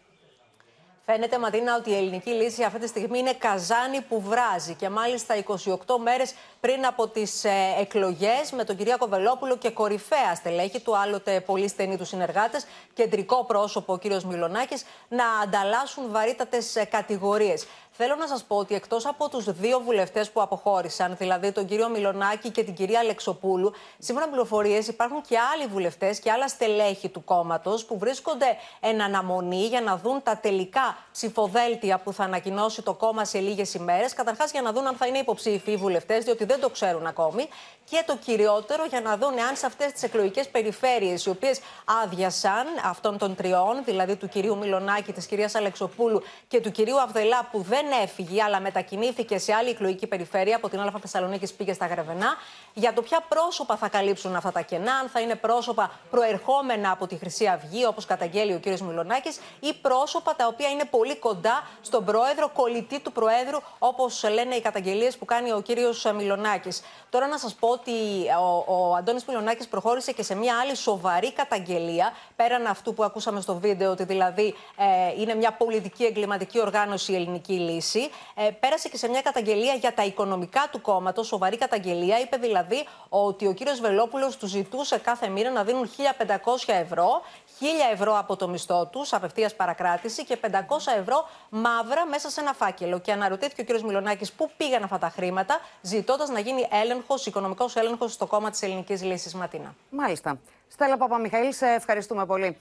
[1.06, 4.74] Φαίνεται, Ματίνα, ότι η ελληνική λύση αυτή τη στιγμή είναι καζάνι που βράζει.
[4.74, 10.34] Και μάλιστα 28 μέρες πριν από τις ε, εκλογές, με τον Κυριάκο Βελόπουλο και κορυφαία
[10.34, 14.74] στελέχη του, άλλοτε πολύ στενή τους συνεργάτες, κεντρικό πρόσωπο ο κύριος Μιλονάκη,
[15.08, 17.66] να ανταλλάσσουν βαρύτατες κατηγορίες.
[17.94, 21.88] Θέλω να σας πω ότι εκτός από τους δύο βουλευτές που αποχώρησαν, δηλαδή τον κύριο
[21.88, 27.08] Μιλονάκη και την κυρία Αλεξοπούλου, σύμφωνα με πληροφορίες υπάρχουν και άλλοι βουλευτές και άλλα στελέχη
[27.08, 28.46] του κόμματος που βρίσκονται
[28.80, 33.74] εν αναμονή για να δουν τα τελικά ψηφοδέλτια που θα ανακοινώσει το κόμμα σε λίγες
[33.74, 34.12] ημέρες.
[34.14, 37.48] Καταρχάς για να δουν αν θα είναι υποψήφοι οι βουλευτές, διότι δεν το ξέρουν ακόμη.
[37.84, 41.60] Και το κυριότερο για να δουν αν σε αυτές τις εκλογικές περιφέρειες, οι οποίες
[42.02, 47.48] άδειασαν αυτών των τριών, δηλαδή του κυρίου Μιλονάκη, της κυρίας Αλεξοπούλου και του κυρίου Αυδελά,
[47.50, 51.86] που δεν έφυγε, αλλά μετακινήθηκε σε άλλη εκλογική περιφέρεια, από την Α Θεσσαλονίκης πήγε στα
[51.86, 52.34] Γρεβενά,
[52.74, 57.06] για το ποια πρόσωπα θα καλύψουν αυτά τα κενά, αν θα είναι πρόσωπα προερχόμενα από
[57.06, 58.80] τη Χρυσή Αυγή, όπως καταγγέλει ο κ.
[58.80, 59.28] Μιλονάκη,
[59.60, 64.60] ή πρόσωπα τα οποία είναι πολύ κοντά στον πρόεδρο, κολλητή του προέδρου, όπως λένε οι
[64.60, 65.68] καταγγελίες που κάνει ο κ.
[66.14, 66.70] Μιλονάκη.
[67.10, 67.92] Τώρα να σας πω ότι
[68.40, 73.40] ο, ο Αντώνης Μιλονάκη προχώρησε και σε μια άλλη σοβαρή καταγγελία, πέραν αυτού που ακούσαμε
[73.40, 78.10] στο βίντεο, ότι δηλαδή ε, είναι μια πολιτική εγκληματική οργάνωση η ελληνική λύση.
[78.34, 82.20] Ε, πέρασε και σε μια καταγγελία για τα οικονομικά του κόμματος, σοβαρή καταγγελία.
[82.20, 86.34] Είπε δηλαδή ότι ο κύριος Βελόπουλος του ζητούσε κάθε μήνα να δίνουν 1.500
[86.66, 87.22] ευρώ,
[87.60, 90.48] 1.000 ευρώ από το μισθό τους, απευθείας παρακράτηση και 500
[90.98, 92.98] ευρώ μαύρα μέσα σε ένα φάκελο.
[92.98, 97.76] Και αναρωτήθηκε ο κύριος Μιλονάκη πού πήγαν αυτά τα χρήματα, ζητώντας να γίνει έλεγχος, οικονομικός
[97.76, 99.74] έλεγχος στο κόμμα της Ελληνικής Λύσης Ματίνα.
[99.90, 100.38] Μάλιστα.
[100.68, 102.56] Στέλλα Παπαμιχαήλ, σε ευχαριστούμε πολύ.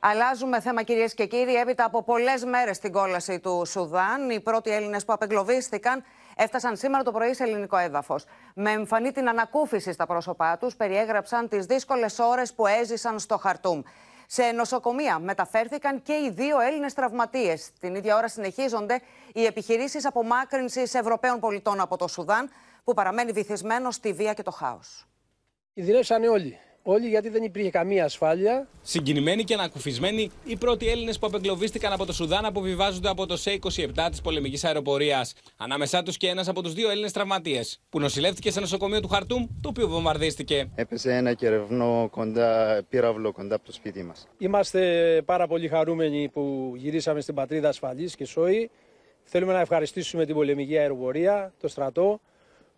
[0.00, 1.54] Αλλάζουμε θέμα, κυρίες και κύριοι.
[1.54, 6.04] Έπειτα από πολλές μέρες στην κόλαση του Σουδάν, οι πρώτοι Έλληνες που απεγκλωβίστηκαν
[6.36, 8.24] έφτασαν σήμερα το πρωί σε ελληνικό έδαφος.
[8.54, 13.82] Με εμφανή την ανακούφιση στα πρόσωπά τους, περιέγραψαν τις δύσκολες ώρες που έζησαν στο Χαρτούμ.
[14.26, 17.70] Σε νοσοκομεία μεταφέρθηκαν και οι δύο Έλληνες τραυματίες.
[17.80, 19.00] Την ίδια ώρα συνεχίζονται
[19.32, 22.50] οι επιχειρήσεις απομάκρυνσης Ευρωπαίων πολιτών από το Σουδάν,
[22.84, 25.06] που παραμένει βυθισμένο στη βία και το χάος.
[25.72, 26.58] Ιδρύσανε όλοι.
[26.88, 28.68] Όλοι γιατί δεν υπήρχε καμία ασφάλεια.
[28.82, 34.08] Συγκινημένοι και ανακουφισμένοι, οι πρώτοι Έλληνες που απεγκλωβίστηκαν από το Σουδάν αποβιβάζονται από το ΣΕ-27
[34.10, 35.34] της πολεμικής αεροπορίας.
[35.56, 39.46] Ανάμεσά τους και ένας από τους δύο Έλληνες τραυματίες, που νοσηλεύτηκε σε νοσοκομείο του Χαρτούμ,
[39.60, 40.68] το οποίο βομβαρδίστηκε.
[40.74, 44.28] Έπεσε ένα κερευνό κοντά, πύραυλο κοντά από το σπίτι μας.
[44.38, 48.70] Είμαστε πάρα πολύ χαρούμενοι που γυρίσαμε στην πατρίδα ασφαλής και σόη.
[49.24, 52.20] Θέλουμε να ευχαριστήσουμε την πολεμική αεροπορία, το στρατό,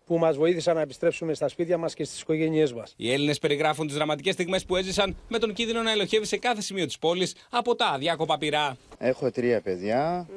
[0.09, 2.93] που μας βοήθησαν να επιστρέψουμε στα σπίτια μας και στις οικογένειές μας.
[2.97, 6.61] Οι Έλληνες περιγράφουν τις δραματικές στιγμές που έζησαν με τον κίνδυνο να ελοχεύει σε κάθε
[6.61, 8.77] σημείο της πόλης από τα αδιάκοπα πυρά.
[8.97, 10.27] Έχω τρία παιδιά.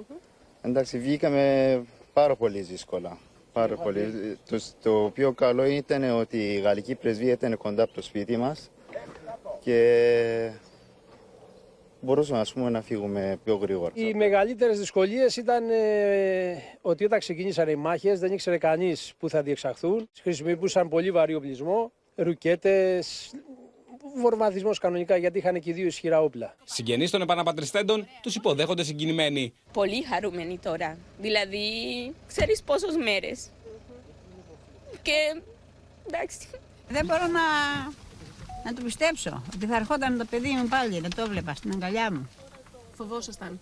[0.62, 1.82] Εντάξει, βγήκαμε
[2.12, 3.18] πάρα πολύ δύσκολα.
[3.52, 4.36] Πάρα πολύ.
[4.48, 8.70] Το, το πιο καλό ήταν ότι η γαλλική πρεσβεία ήταν κοντά από το σπίτι μας
[9.60, 10.50] και
[12.02, 13.90] μπορούσαμε ας πούμε, να φύγουμε πιο γρήγορα.
[13.94, 19.42] Οι μεγαλύτερες δυσκολίες ήταν ε, ότι όταν ξεκινήσαν οι μάχες δεν ήξερε κανείς που θα
[19.42, 20.08] διεξαχθούν.
[20.22, 23.30] Χρησιμοποιούσαν πολύ βαρύ οπλισμό, ρουκέτες,
[24.16, 26.56] βορμαθισμός κανονικά γιατί είχαν και δύο ισχυρά όπλα.
[26.64, 29.52] Συγγενείς των επαναπατριστέντων τους υποδέχονται συγκινημένοι.
[29.72, 30.98] Πολύ χαρούμενοι τώρα.
[31.18, 31.58] Δηλαδή,
[32.26, 33.50] ξέρεις πόσες μέρες.
[35.02, 35.40] Και
[36.06, 36.48] εντάξει.
[36.88, 37.40] Δεν μπορώ να
[38.64, 39.42] να το πιστέψω.
[39.54, 42.28] Ότι θα ερχόταν το παιδί μου πάλι, να το βλέπα στην αγκαλιά μου.
[42.94, 43.60] Φοβόσασταν.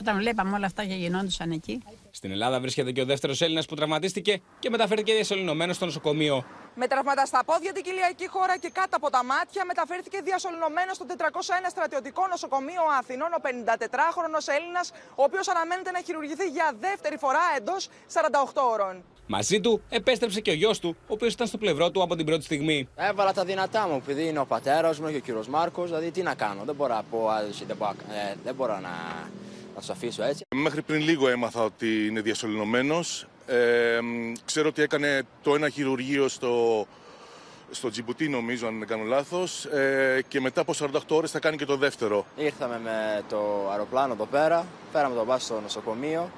[0.00, 1.82] Όταν βλέπαμε όλα αυτά και γινόντουσαν εκεί.
[2.10, 6.44] Στην Ελλάδα βρίσκεται και ο δεύτερος Έλληνας που τραυματίστηκε και μεταφέρθηκε διασωληνωμένο στο νοσοκομείο.
[6.74, 11.04] Με τραύματα στα πόδια, την κοιλιακή χώρα και κάτω από τα μάτια, μεταφέρθηκε διασωληνωμένο στο
[11.08, 11.14] 401
[11.68, 17.88] στρατιωτικό νοσοκομείο Αθηνών ο 54χρονο Έλληνας, ο οποίος αναμένεται να χειρουργηθεί για δεύτερη φορά εντός
[18.12, 19.04] 48 ώρων.
[19.26, 22.26] Μαζί του επέστρεψε και ο γιος του, ο οποίος ήταν στο πλευρό του από την
[22.26, 22.88] πρώτη στιγμή.
[22.96, 25.88] Έβαλα τα δυνατά μου, επειδή είναι ο πατέρας μου και ο κύριος Μάρκος.
[25.88, 27.28] Δηλαδή, τι να κάνω, δεν μπορώ να πω,
[27.66, 27.94] δεν μπορώ,
[28.30, 28.90] ε, δεν μπορώ να,
[29.74, 30.44] να τους αφήσω έτσι.
[30.54, 33.26] Μέχρι πριν λίγο έμαθα ότι είναι διασωληνωμένος.
[33.46, 33.98] Ε,
[34.44, 36.86] ξέρω ότι έκανε το ένα χειρουργείο στο,
[37.70, 39.64] στο Τζιμπουτί, νομίζω, αν δεν κάνω λάθος.
[39.64, 42.24] Ε, και μετά από 48 ώρες θα κάνει και το δεύτερο.
[42.36, 46.30] Ήρθαμε με το αεροπλάνο εδώ πέρα, φέραμε τον μπα στο νοσοκομείο.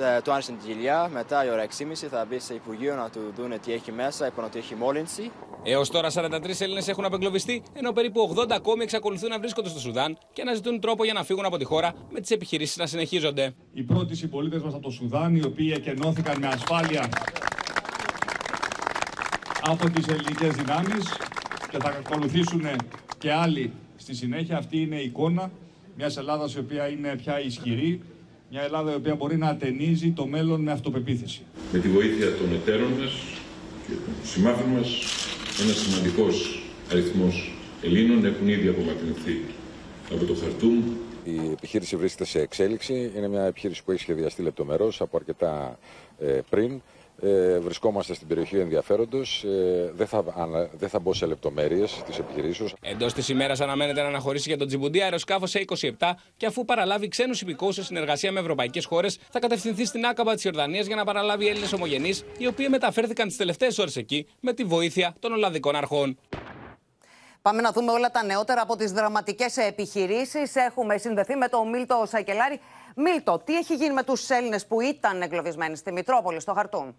[0.00, 1.08] Ε, του άνοιξαν την κοιλιά.
[1.12, 4.26] Μετά η ώρα 6.30 θα μπει σε Υπουργείο να του δουν τι έχει μέσα.
[4.26, 5.30] Είπαν ότι έχει μόλυνση.
[5.62, 10.18] Έως τώρα 43 Έλληνες έχουν απεγκλωβιστεί, ενώ περίπου 80 ακόμη εξακολουθούν να βρίσκονται στο Σουδάν
[10.32, 13.54] και να ζητούν τρόπο για να φύγουν από τη χώρα με τις επιχειρήσεις να συνεχίζονται.
[13.72, 17.08] Οι πρώτοι συμπολίτες μας από το Σουδάν, οι οποίοι εκενώθηκαν με ασφάλεια
[19.62, 21.16] από τις ελληνικές δυνάμεις
[21.70, 22.62] και θα ακολουθήσουν
[23.18, 24.56] και άλλοι στη συνέχεια.
[24.56, 25.50] Αυτή είναι η εικόνα
[25.96, 28.00] μιας Ελλάδας η οποία είναι πια ισχυρή,
[28.50, 31.42] μια Ελλάδα η οποία μπορεί να ατενίζει το μέλλον με αυτοπεποίθηση.
[31.72, 33.12] Με τη βοήθεια των εταίρων μας
[33.86, 34.88] και των συμμάχων μας,
[35.62, 39.40] ένα σημαντικός αριθμός Ελλήνων έχουν ήδη απομακρυνθεί
[40.12, 40.82] από το Χαρτούμ.
[41.24, 43.12] Η επιχείρηση βρίσκεται σε εξέλιξη.
[43.16, 45.78] Είναι μια επιχείρηση που έχει σχεδιαστεί λεπτομερώς από αρκετά
[46.20, 46.82] ε, πριν.
[47.22, 49.44] Ε, βρισκόμαστε στην περιοχή ενδιαφέροντος.
[49.44, 50.24] Ε, δεν, θα,
[50.78, 52.74] δεν θα μπω σε λεπτομέρειες της επιχειρήσεως.
[52.80, 55.64] Εντός της ημέρας αναμένεται να αναχωρήσει για τον Τζιμπουτί αεροσκάφο σε
[55.98, 60.34] 27 και αφού παραλάβει ξένους υπηκόους σε συνεργασία με ευρωπαϊκές χώρες, θα κατευθυνθεί στην άκαμπα
[60.34, 64.52] της Ιορδανίας για να παραλάβει Έλληνες ομογενείς, οι οποίοι μεταφέρθηκαν τις τελευταίες ώρες εκεί με
[64.52, 66.18] τη βοήθεια των Ολλανδικών αρχών.
[67.42, 70.54] Πάμε να δούμε όλα τα νεότερα από τις δραματικές επιχειρήσεις.
[70.54, 72.60] Έχουμε συνδεθεί με τον Μίλτο Σακελάρη.
[72.96, 76.96] Μίλτο, τι έχει γίνει με τους Έλληνες που ήταν εγκλωβισμένοι στη Μητρόπολη, στο Χαρτούν.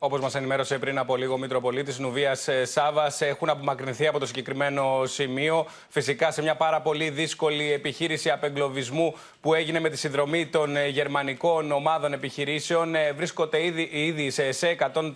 [0.00, 4.26] Όπως μας ενημέρωσε πριν από λίγο ο Μητροπολίτης Νουβίας ε, Σάβας, έχουν απομακρυνθεί από το
[4.26, 5.66] συγκεκριμένο σημείο.
[5.88, 10.88] Φυσικά σε μια πάρα πολύ δύσκολη επιχείρηση απεγκλωβισμού που έγινε με τη συνδρομή των ε,
[10.88, 12.94] γερμανικών ομάδων επιχειρήσεων.
[12.94, 15.10] Ε, βρίσκονται ήδη, ήδη σε ΕΣΕ 130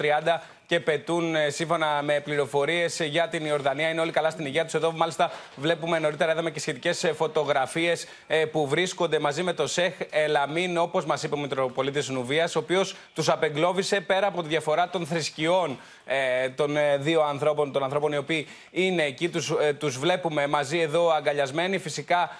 [0.73, 3.89] και πετούν ε, σύμφωνα με πληροφορίες για την Ιορδανία.
[3.89, 4.75] Είναι όλοι καλά στην υγεία τους.
[4.75, 9.93] Εδώ, μάλιστα, βλέπουμε νωρίτερα, είδαμε και σχετικές φωτογραφίες ε, που βρίσκονται μαζί με το Σεχ
[10.11, 14.89] Ελαμίν, όπως μας είπε ο Μητροπολίτης Νουβίας, ο οποίος τους απεγκλώβησε πέρα από τη διαφορά
[14.89, 19.29] των θρησκειών ε, των δύο ανθρώπων, των ανθρώπων οι οποίοι είναι εκεί.
[19.29, 21.79] Τους, τους βλέπουμε μαζί εδώ αγκαλιασμένοι.
[21.79, 22.31] Φυσικά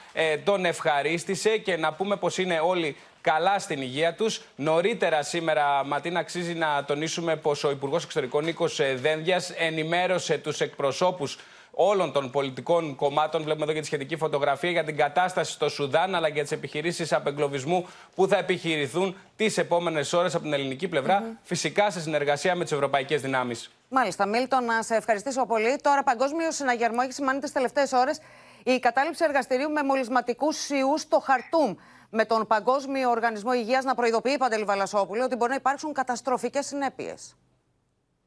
[0.45, 4.43] τον ευχαρίστησε και να πούμε πως είναι όλοι καλά στην υγεία τους.
[4.57, 11.39] Νωρίτερα σήμερα, Ματίνα, αξίζει να τονίσουμε πως ο Υπουργός Εξωτερικών Νίκος Δένδιας ενημέρωσε τους εκπροσώπους
[11.71, 13.43] όλων των πολιτικών κομμάτων.
[13.43, 17.13] Βλέπουμε εδώ και τη σχετική φωτογραφία για την κατάσταση στο Σουδάν αλλά και τις επιχειρήσεις
[17.13, 22.63] απεγκλωβισμού που θα επιχειρηθούν τις επόμενες ώρες από την ελληνική πλευρά, φυσικά σε συνεργασία με
[22.63, 23.71] τις ευρωπαϊκές δυνάμεις.
[23.89, 25.79] Μάλιστα, Μίλτο, να σε ευχαριστήσω πολύ.
[25.83, 28.19] Τώρα, παγκόσμιο συναγερμό έχεις σημάνει τις τελευταίες ώρες
[28.65, 31.75] η κατάληψη εργαστηρίου με μολυσματικούς ιούς στο Χαρτούμ
[32.15, 37.37] με τον Παγκόσμιο Οργανισμό Υγείας να προειδοποιεί, Παντελή Βαλασόπουλο, ότι μπορεί να υπάρξουν καταστροφικές συνέπειες.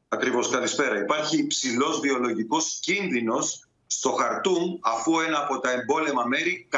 [0.08, 0.98] Ακριβώς, καλησπέρα.
[0.98, 6.68] Υπάρχει υψηλός βιολογικός κίνδυνος στο Χαρτούμ, αφού ένα από τα εμπόλεμα μέρη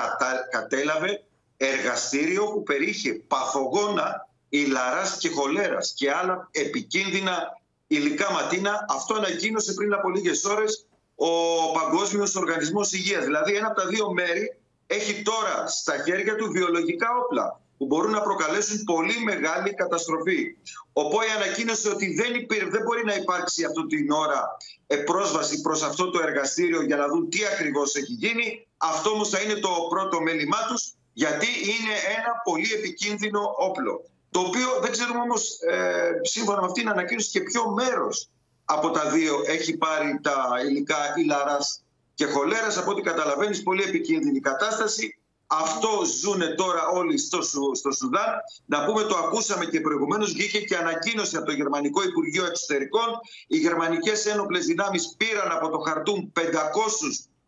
[0.51, 1.25] κατέλαβε
[1.57, 8.85] εργαστήριο που περίχε παθογόνα ηλαράς και χολέρας και άλλα επικίνδυνα υλικά ματίνα.
[8.89, 11.31] Αυτό ανακοίνωσε πριν από λίγες ώρες ο
[11.73, 13.25] Παγκόσμιος Οργανισμός Υγείας.
[13.25, 14.58] Δηλαδή ένα από τα δύο μέρη
[14.91, 20.57] έχει τώρα στα χέρια του βιολογικά όπλα που μπορούν να προκαλέσουν πολύ μεγάλη καταστροφή.
[20.93, 22.31] Ο ΠΟΕ ανακοίνωσε ότι δεν,
[22.71, 27.09] δεν μπορεί να υπάρξει αυτή την ώρα ε, πρόσβαση προς αυτό το εργαστήριο για να
[27.09, 28.67] δουν τι ακριβώς έχει γίνει.
[28.77, 34.05] Αυτό όμως θα είναι το πρώτο μέλημά τους γιατί είναι ένα πολύ επικίνδυνο όπλο.
[34.31, 38.29] Το οποίο δεν ξέρουμε όμως ε, σύμφωνα με αυτήν την ανακοίνωση και ποιο μέρος
[38.65, 41.83] από τα δύο έχει πάρει τα υλικά ηλαράς
[42.19, 45.19] και χολέρας από ό,τι καταλαβαίνεις πολύ επικίνδυνη κατάσταση.
[45.47, 48.31] Αυτό ζουν τώρα όλοι στο, στο Σουδάν.
[48.67, 53.09] Να πούμε, το ακούσαμε και προηγουμένως, βγήκε και ανακοίνωση από το Γερμανικό Υπουργείο Εξωτερικών.
[53.47, 56.43] Οι γερμανικές ένοπλες δυνάμεις πήραν από το Χαρτούμ 500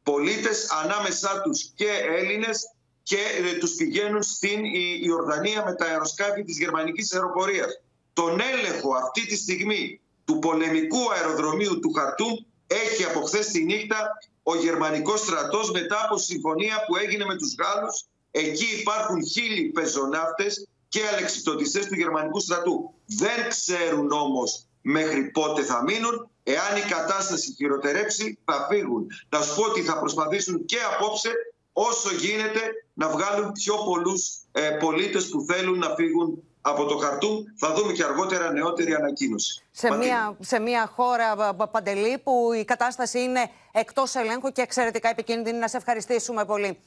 [0.02, 3.18] πολίτες, ανάμεσά τους και Έλληνες, και
[3.52, 4.64] ε, τους πηγαίνουν στην
[5.02, 7.80] Ιορδανία με τα αεροσκάφη της γερμανικής αεροπορίας.
[8.12, 12.33] Τον έλεγχο αυτή τη στιγμή του πολεμικού αεροδρομίου του Χαρτούμ
[12.66, 14.11] έχει από χθες τη νύχτα
[14.42, 18.05] ο γερμανικός στρατός μετά από συμφωνία που έγινε με τους Γάλλους.
[18.31, 22.94] Εκεί υπάρχουν χίλιοι πεζοναύτες και αλεξιτοτιστές του γερμανικού στρατού.
[23.07, 26.31] Δεν ξέρουν όμως μέχρι πότε θα μείνουν.
[26.42, 29.07] Εάν η κατάσταση χειροτερέψει θα φύγουν.
[29.29, 31.31] Να σου πω ότι θα προσπαθήσουν και απόψε
[31.72, 32.61] όσο γίνεται
[32.94, 37.44] να βγάλουν πιο πολλούς ε, πολίτες που θέλουν να φύγουν από το Χαρτούμ.
[37.57, 39.64] Θα δούμε και αργότερα νεότερη ανακοίνωση.
[39.70, 45.59] Σε μια, σε μια χώρα, Παντελή, που η κατάσταση είναι εκτός ελέγχου και εξαιρετικά επικίνδυνη.
[45.59, 46.79] Να σε ευχαριστήσουμε πολύ.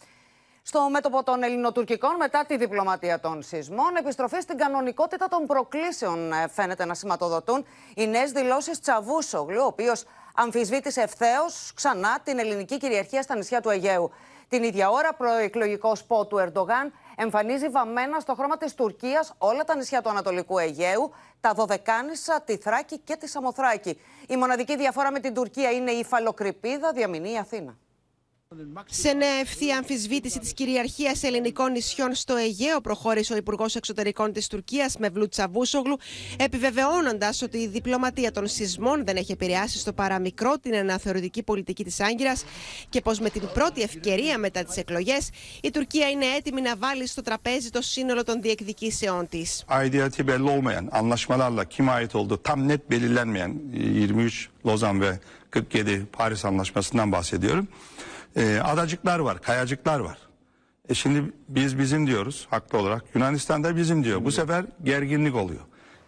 [0.66, 6.48] Στο μέτωπο των ελληνοτουρκικών, μετά τη διπλωματία των σεισμών, επιστροφή στην κανονικότητα των προκλήσεων ε,
[6.48, 10.04] φαίνεται να σηματοδοτούν οι νέες δηλώσεις Τσαβούσογλου, ο οποίος
[10.36, 14.12] αμφισβήτησε ευθέως ξανά την ελληνική κυριαρχία στα νησιά του Αιγαίου.
[14.54, 19.76] Την ίδια ώρα, προεκλογικός σπότ του Ερντογάν εμφανίζει βαμμένα στο χρώμα της Τουρκίας όλα τα
[19.76, 24.00] νησιά του Ανατολικού Αιγαίου, τα Δωδεκάνησα, τη Θράκη και τη Σαμοθράκη.
[24.28, 27.78] Η μοναδική διαφορά με την Τουρκία είναι η υφαλοκρηπίδα διαμηνή η Αθήνα.
[28.90, 34.48] Σε νέα ευθεία αμφισβήτηση της κυριαρχίας ελληνικών νησιών στο Αιγαίο, προχώρησε ο Υπουργός Εξωτερικών της
[34.48, 35.98] Τουρκίας, Μευλού Τσαβούσογλου,
[36.38, 42.00] επιβεβαιώνοντας ότι η διπλωματία των σεισμών δεν έχει επηρεάσει στο παραμικρό την αναθεωρητική πολιτική της
[42.00, 42.44] Άγκυρας
[42.90, 45.30] και πως με την πρώτη ευκαιρία μετά τις εκλογές
[45.62, 49.64] η Τουρκία είναι έτοιμη να βάλει στο τραπέζι το σύνολο των διεκδικήσεών της.
[49.68, 56.06] aidiyeti belli olmayan anlaşmalarla kime ait olduğu tam net belirlenmeyen e, 23 Lozan ve 47
[56.18, 57.68] Paris Anlaşması'ndan bahsediyorum.
[58.37, 60.19] E, adacıklar var, kayacıklar var.
[60.89, 63.05] E şimdi biz bizim diyoruz haklı olarak.
[63.15, 64.25] Yunanistan da bizim diyor.
[64.25, 65.61] Bu sefer gerginlik oluyor.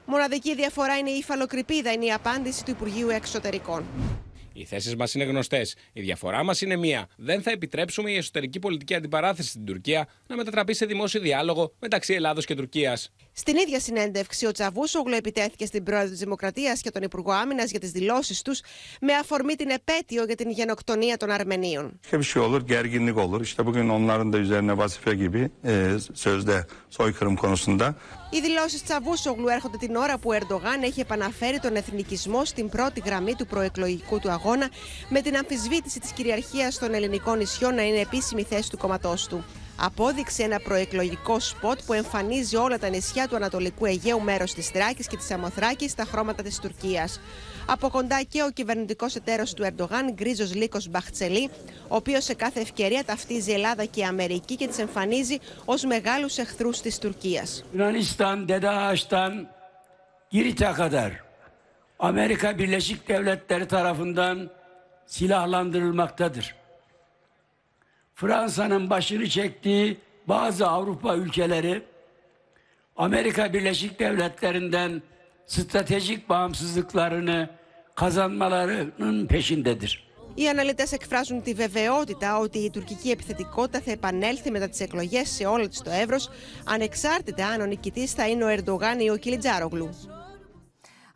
[0.06, 3.84] Μοναδική διαφορά είναι η υφαλοκρηπίδα, είναι η απάντηση του Υπουργείου Εξωτερικών.
[4.57, 5.75] Οι θέσεις μας είναι γνωστές.
[5.93, 7.07] Η διαφορά μας είναι μία.
[7.17, 12.13] Δεν θα επιτρέψουμε η εσωτερική πολιτική αντιπαράθεση στην Τουρκία να μετατραπεί σε δημόσιο διάλογο μεταξύ
[12.13, 13.11] Ελλάδος και Τουρκίας.
[13.33, 17.79] Στην ίδια συνέντευξη, ο Τσαβούσογλου επιτέθηκε στην πρόεδρο της Δημοκρατίας και τον Υπουργό Άμυνας για
[17.79, 18.61] τις δηλώσεις τους
[19.01, 21.99] με αφορμή την επέτειο για την γενοκτονία των Αρμενίων.
[28.35, 28.75] Başka bir şey olur, gerginlik olur.
[28.75, 29.77] İşte bugün onların da üzerine vazife gibi e, sözde soykırım konusunda Οι δηλώσεις Τσαβούσογλου έρχονται
[29.77, 34.31] την ώρα που ο Ερντογάν έχει επαναφέρει τον εθνικισμό στην πρώτη γραμμή του προεκλογικού του
[34.31, 34.69] αγώνα,
[35.09, 39.43] με την αμφισβήτηση της κυριαρχίας των ελληνικών νησιών να είναι επίσημη θέση του κόμματός του.
[39.77, 45.07] Απόδειξε ένα προεκλογικό σποτ που εμφανίζει όλα τα νησιά του Ανατολικού Αιγαίου μέρος της Θράκης
[45.07, 47.19] και της Αμοθράκης στα χρώματα της Τουρκίας.
[47.65, 51.49] Από κοντά και ο κυβερνητικός εταίρος του Ερντογάν, Γκρίζος Λίκος Μπαχτσελή,
[51.87, 56.81] ο οποίος σε κάθε ευκαιρία ταυτίζει Ελλάδα και Αμερική και τις εμφανίζει ως μεγάλους εχθρούς
[56.81, 57.63] της Τουρκίας.
[57.73, 59.47] Yunanistan, Dede Ağaç'tan
[60.31, 61.11] Girit'e kadar
[61.99, 64.49] Amerika Birleşik Devletleri tarafından
[65.05, 66.55] silahlandırılmaktadır.
[68.15, 69.97] Fransa'nın başını çektiği
[70.27, 71.83] bazı Avrupa ülkeleri
[72.97, 75.01] Amerika Birleşik Devletleri'nden
[75.45, 77.49] stratejik bağımsızlıklarını
[77.95, 80.05] kazanmalarının peşindedir.
[80.35, 85.45] Οι αναλυτές εκφράζουν τη βεβαιότητα ότι η τουρκική επιθετικότητα θα επανέλθει μετά τις εκλογές σε
[85.45, 86.29] όλο της το εύρος,
[86.65, 89.89] ανεξάρτητα αν ο νικητής θα είναι ο Ερντογάν ή ο Κιλιτζάρογλου.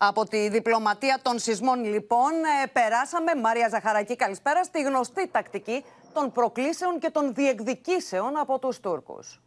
[0.02, 2.32] Από τη διπλωματία των σεισμών, λοιπόν,
[2.64, 5.84] ε, περάσαμε, Μαρία Ζαχαρακή, καλησπέρα, στη γνωστή τακτική
[6.20, 9.42] των προκλήσεων και των διεκδικήσεων από τους Τούρκους.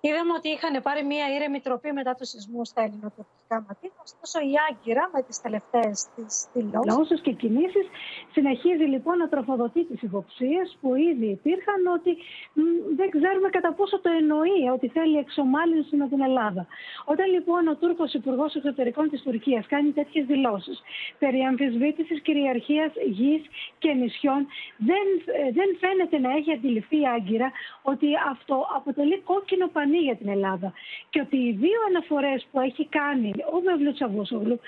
[0.00, 3.98] Είδαμε ότι είχαν πάρει μια ήρεμη τροπή μετά τους σεισμούς στα ελληνοτουρκικά ματίνα.
[4.06, 7.86] Ωστόσο, η Άγκυρα με τις τελευταίες της δηλώσεις και κινήσεις
[8.32, 12.10] συνεχίζει λοιπόν να τροφοδοτεί τις υποψίες που ήδη υπήρχαν ότι
[12.52, 12.60] μ,
[12.98, 16.66] δεν ξέρουμε κατά πόσο το εννοεί ότι θέλει εξομάλυνση με την Ελλάδα.
[17.04, 20.82] Όταν λοιπόν ο Τούρκος Υπουργός Εξωτερικών της Τουρκίας κάνει τέτοιες δηλώσεις
[21.18, 23.42] περί αμφισβήτησης κυριαρχίας γης
[23.78, 29.65] και νησιών, δεν, ε, δεν φαίνεται να έχει αντιληφθεί η Άγκυρα ότι αυτό αποτελεί κόκκινο
[29.68, 30.72] πανί για την Ελλάδα.
[31.10, 34.58] Και ότι οι δύο αναφορές που έχει κάνει ο Μευλού Τσαβούσογλου,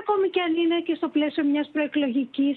[0.00, 2.56] ακόμη και αν είναι και στο πλαίσιο μιας προεκλογικής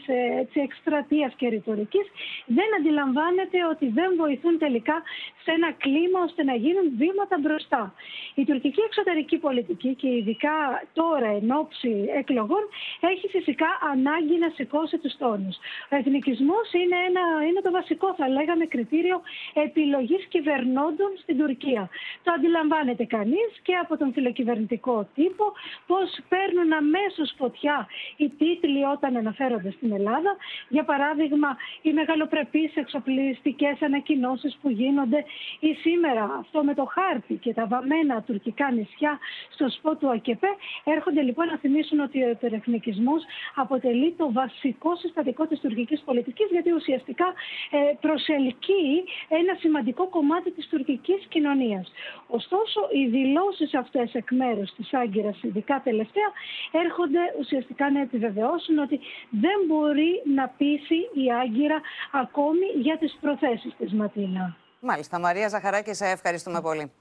[0.54, 2.06] εκστρατείας και ρητορικής,
[2.46, 4.98] δεν αντιλαμβάνεται ότι δεν βοηθούν τελικά
[5.44, 7.94] σε ένα κλίμα ώστε να γίνουν βήματα μπροστά.
[8.36, 10.56] Η τουρκική εξωτερική πολιτική και ειδικά
[10.94, 12.64] τώρα εν ώψη εκλογών
[13.00, 15.56] έχει φυσικά ανάγκη να σηκώσει τους τόνους.
[15.92, 19.22] Ο εθνικισμός είναι, ένα, είναι το βασικό, θα λέγαμε, κριτήριο
[19.54, 21.81] επιλογής κυβερνώντων στην Τουρκία.
[22.24, 25.46] Το αντιλαμβάνεται κανείς και από τον φιλοκυβερνητικό τύπο
[25.88, 30.32] πώς παίρνουν αμέσως φωτιά οι τίτλοι όταν αναφέρονται στην Ελλάδα.
[30.70, 35.26] Για παράδειγμα, οι μεγαλοπρεπείς εξοπλιστικές ανακοινώσεις που γίνονται
[35.60, 40.48] ή σήμερα αυτό με το χάρτη και τα βαμμένα τουρκικά νησιά στο σπό του ΑΚΕΠΕ
[40.84, 43.24] έρχονται λοιπόν να θυμίσουν ότι ο υπερεθνικισμός
[43.56, 47.26] αποτελεί το βασικό συστατικό της τουρκικής πολιτικής, γιατί ουσιαστικά
[47.72, 51.28] ε, προσελκύει ένα σημαντικό κομμάτι της τουρκικής
[51.72, 51.86] κοινωνία.
[52.28, 56.30] Ωστόσο, οι δηλώσεις αυτές εκ μέρους της Άγκυρας, ειδικά τελευταία,
[56.72, 61.82] έρχονται ουσιαστικά να επιβεβαιώσουν ότι δεν μπορεί να πείσει η Άγκυρα
[62.12, 64.56] ακόμη για τις προθέσεις της Ματίνα.
[64.80, 66.92] Μάλιστα, Μαρία Ζαχαράκη, σε ευχαριστούμε πολύ.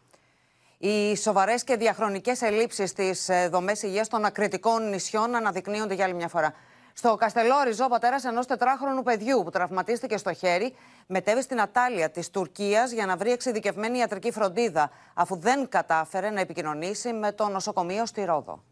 [0.79, 6.29] Οι σοβαρές και διαχρονικές ελλείψεις στις δομές υγείας των ακριτικών νησιών αναδεικνύονται για άλλη μια
[6.29, 6.55] φορά.
[7.03, 10.75] Στο Καστελόριζο, ο πατέρας ενός τετράχρονου παιδιού που τραυματίστηκε στο χέρι
[11.07, 16.41] μετέβη στην Ατάλια της Τουρκίας για να βρει εξειδικευμένη ιατρική φροντίδα, αφού δεν κατάφερε να
[16.41, 18.65] επικοινωνήσει με το νοσοκομείο στη Ρόδο.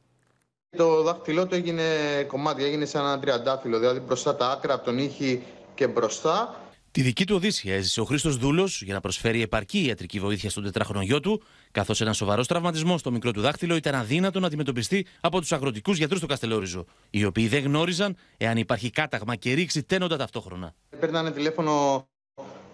[0.77, 1.85] Το δάχτυλό του έγινε
[2.27, 5.43] κομμάτι, έγινε σαν ένα τριαντάφυλλο, δηλαδή μπροστά τα άκρα από τον ήχη
[5.75, 6.55] και μπροστά.
[6.91, 10.64] Τη δική του Οδύσσια έζησε ο Χρήστος Δούλος για να προσφέρει επαρκή ιατρική βοήθεια στον
[10.64, 15.07] τετράχρονο γιο του, καθώς ένα σοβαρός τραυματισμός στο μικρό του δάχτυλο ήταν αδύνατο να αντιμετωπιστεί
[15.20, 19.83] από τους αγροτικούς γιατρούς του Καστελόριζο, οι οποίοι δεν γνώριζαν εάν υπάρχει κάταγμα και ρήξη
[19.83, 20.74] τένοντα ταυτόχρονα.
[21.00, 22.07] Παίρνανε τηλέφωνο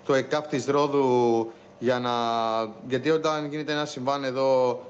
[0.06, 2.12] το ΕΚΑΠ της Ρόδου για να...
[2.88, 4.80] γιατί όταν γίνεται ένα συμβάν εδώ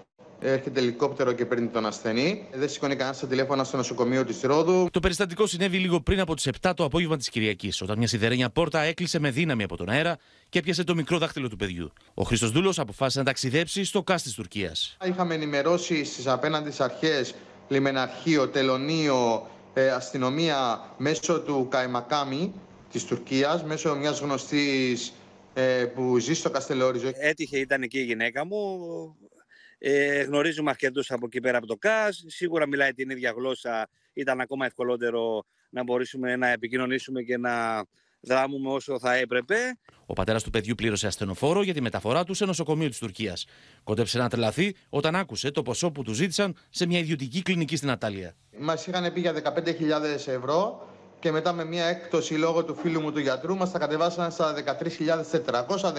[0.50, 2.46] έρχεται ελικόπτερο και παίρνει τον ασθενή.
[2.52, 4.88] Δεν σηκώνει κανένα στα τηλέφωνα στο νοσοκομείο της Ρόδου.
[4.90, 8.50] Το περιστατικό συνέβη λίγο πριν από τις 7 το απόγευμα της Κυριακής, όταν μια σιδερένια
[8.50, 11.92] πόρτα έκλεισε με δύναμη από τον αέρα και έπιασε το μικρό δάχτυλο του παιδιού.
[12.14, 14.96] Ο Χρήστος Δούλος αποφάσισε να ταξιδέψει στο ΚΑΣ της Τουρκίας.
[15.04, 17.34] Είχαμε ενημερώσει στις απέναντις αρχές,
[17.68, 22.52] λιμεναρχείο, τελωνίο, ε, αστυνομία μέσω του Καϊμακάμι
[22.92, 25.12] της Τουρκίας, μέσω μιας γνωστής
[25.54, 27.10] ε, που ζει στο Καστελόριζο.
[27.14, 28.78] Έτυχε, ήταν εκεί η γυναίκα μου.
[29.86, 32.24] Ε, γνωρίζουμε αρκετούς από εκεί πέρα από το ΚΑΣ.
[32.26, 33.88] Σίγουρα μιλάει την ίδια γλώσσα.
[34.12, 37.84] Ήταν ακόμα ευκολότερο να μπορέσουμε να επικοινωνήσουμε και να
[38.20, 39.56] δράμουμε όσο θα έπρεπε.
[40.06, 43.46] Ο πατέρας του παιδιού πλήρωσε ασθενοφόρο για τη μεταφορά του σε νοσοκομείο της Τουρκίας.
[43.84, 47.90] Κόντεψε να τρελαθεί όταν άκουσε το ποσό που του ζήτησαν σε μια ιδιωτική κλινική στην
[47.90, 48.34] Αταλία.
[48.58, 49.72] Μας είχαν πει για 15.000
[50.26, 50.88] ευρώ
[51.24, 54.54] και μετά με μια έκπτωση λόγω του φίλου μου του γιατρού μας τα κατεβάσαν στα
[54.90, 55.92] 13.400,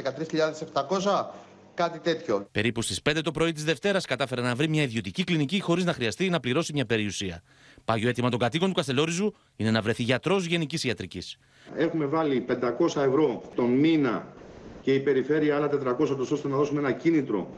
[0.73, 1.25] 13.700,
[1.75, 2.47] κάτι τέτοιο.
[2.51, 5.93] Περίπου στις 5 το πρωί της Δευτέρας κατάφερε να βρει μια ιδιωτική κλινική χωρίς να
[5.93, 7.41] χρειαστεί να πληρώσει μια περιουσία.
[7.85, 11.38] Πάγιο αίτημα των κατοίκων του Καστελόριζου είναι να βρεθεί γιατρός γενικής ιατρικής.
[11.75, 14.33] Έχουμε βάλει 500 ευρώ τον μήνα
[14.81, 17.49] και η περιφέρεια άλλα 400 ώστε να δώσουμε ένα κίνητρο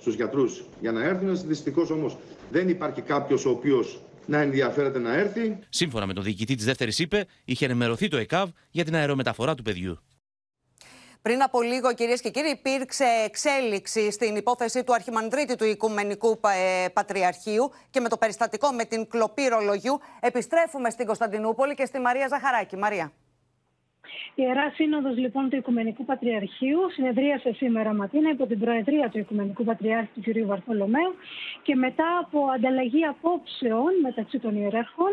[0.00, 1.46] στους γιατρούς για να έρθουν.
[1.46, 2.16] Δυστυχώς όμως
[2.50, 5.58] δεν υπάρχει κάποιος ο οποίος να ενδιαφέρεται να έρθει.
[5.68, 9.62] Σύμφωνα με τον διοικητή της δεύτερης ΥΠΕ, είχε ενημερωθεί το ΕΚΑΒ για την αερομεταφορά του
[9.62, 9.98] παιδιού.
[11.22, 16.40] Πριν από λίγο, κυρίες και κύριοι, υπήρξε εξέλιξη στην υπόθεση του Αρχιμανδρίτη του Οικουμενικού
[16.84, 20.00] ε, Πατριαρχείου και με το περιστατικό με την κλοπή ρολογιού.
[20.20, 22.76] Επιστρέφουμε στην Κωνσταντινούπολη και στη Μαρία Ζαχαράκη.
[22.76, 23.12] Μαρία.
[24.34, 29.64] Η Ιερά Σύνοδος λοιπόν του Οικουμενικού Πατριαρχείου συνεδρίασε σήμερα Ματίνα υπό την Προεδρία του Οικουμενικού
[29.64, 30.46] Πατριάρχη του κ.
[30.46, 31.14] Βαρθολομαίου
[31.62, 35.12] και μετά από ανταλλαγή απόψεων μεταξύ των ιεράρχων,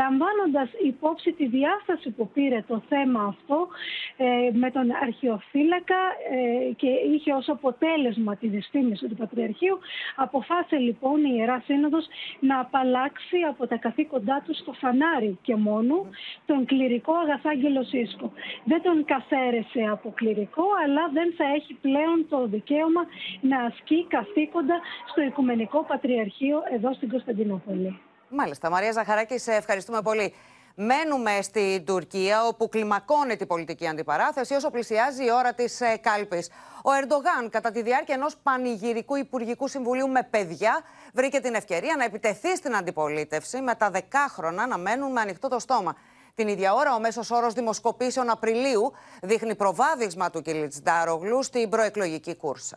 [0.00, 3.68] λαμβάνοντας υπόψη τη διάσταση που πήρε το θέμα αυτό
[4.16, 6.00] ε, με τον αρχαιοφύλακα
[6.34, 9.78] ε, και είχε ως αποτέλεσμα τη δυστήμηση του Πατριαρχείου,
[10.16, 12.06] αποφάσισε λοιπόν η Ιερά Σύνοδος
[12.40, 16.06] να απαλλάξει από τα καθήκοντά του στο φανάρι και μόνο
[16.46, 18.31] τον κληρικό Αγαθάγγελο Σίσκο
[18.64, 23.02] δεν τον καθαίρεσε από κληρικό, αλλά δεν θα έχει πλέον το δικαίωμα
[23.40, 28.00] να ασκεί καθήκοντα στο Οικουμενικό Πατριαρχείο εδώ στην Κωνσταντινούπολη.
[28.28, 28.70] Μάλιστα.
[28.70, 30.34] Μαρία Ζαχαράκη, σε ευχαριστούμε πολύ.
[30.74, 36.50] Μένουμε στην Τουρκία, όπου κλιμακώνεται η πολιτική αντιπαράθεση όσο πλησιάζει η ώρα της ε, κάλπης.
[36.82, 40.80] Ο Ερντογάν, κατά τη διάρκεια ενός πανηγυρικού Υπουργικού Συμβουλίου με παιδιά,
[41.14, 45.58] βρήκε την ευκαιρία να επιτεθεί στην αντιπολίτευση με τα δεκάχρονα να μένουν με ανοιχτό το
[45.58, 45.96] στόμα.
[46.34, 48.92] Την ίδια ώρα, ο μέσος όρος δημοσκοπήσεων Απριλίου
[49.22, 50.42] δείχνει προβάδισμα του
[50.82, 52.76] Ντάρογλου στην προεκλογική κούρσα.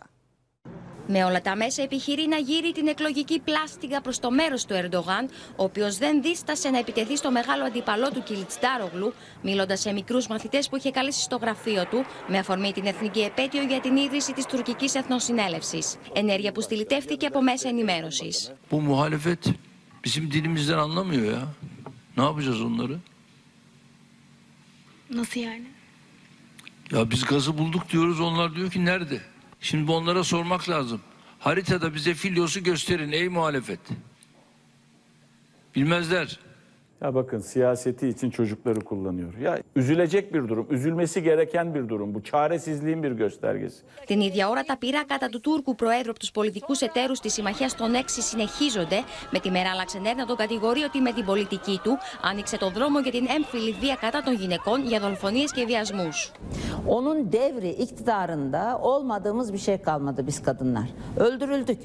[1.08, 5.30] Με όλα τα μέσα επιχειρεί να γύρει την εκλογική πλάστιγα προς το μέρος του Ερντογάν,
[5.56, 10.70] ο οποίος δεν δίστασε να επιτεθεί στο μεγάλο αντιπαλό του Κιλιτστάρογλου, μιλώντας σε μικρούς μαθητές
[10.70, 14.46] που είχε καλέσει στο γραφείο του, με αφορμή την εθνική επέτειο για την ίδρυση της
[14.46, 15.96] τουρκικής εθνοσυνέλευσης.
[16.14, 18.54] Ενέργεια που στυλιτεύτηκε από μέσα ενημέρωσης.
[18.70, 18.82] Που
[20.06, 21.44] bizim dilimizden anlamıyor ya.
[22.18, 22.98] Ne yapacağız onları?
[25.16, 25.66] Nasıl yani?
[26.92, 29.22] Ya biz gazı bulduk diyoruz onlar diyor ki nerede?
[29.62, 31.02] Şimdi onlara sormak lazım.
[31.40, 33.80] Haritada bize Filyos'u gösterin ey muhalefet.
[35.76, 36.40] Bilmezler.
[37.06, 39.34] Ya bakın siyaseti için çocukları kullanıyor.
[39.38, 42.14] Ya üzülecek bir durum, üzülmesi gereken bir durum.
[42.14, 43.84] Bu çaresizliğin bir göstergesi.
[44.08, 47.94] Την ίδια ώρα τα πειράματα του Τούρκου Προέδρου από τους πολιτικούς εταίρους της Συμμαχίας των
[47.94, 49.00] Έξι συνεχίζονται,
[49.32, 53.00] με τη μέρα Λαξενέρ να τον κατηγορεί ότι με την πολιτική του άνοιξε τον δρόμο
[53.00, 56.32] για την έμφυλη βία κατά των γυναικών για δολοφονίες και βιασμούς.
[56.98, 60.88] Onun devri iktidarında olmadığımız bir şey kalmadı biz kadınlar.
[61.18, 61.80] Öldürüldük.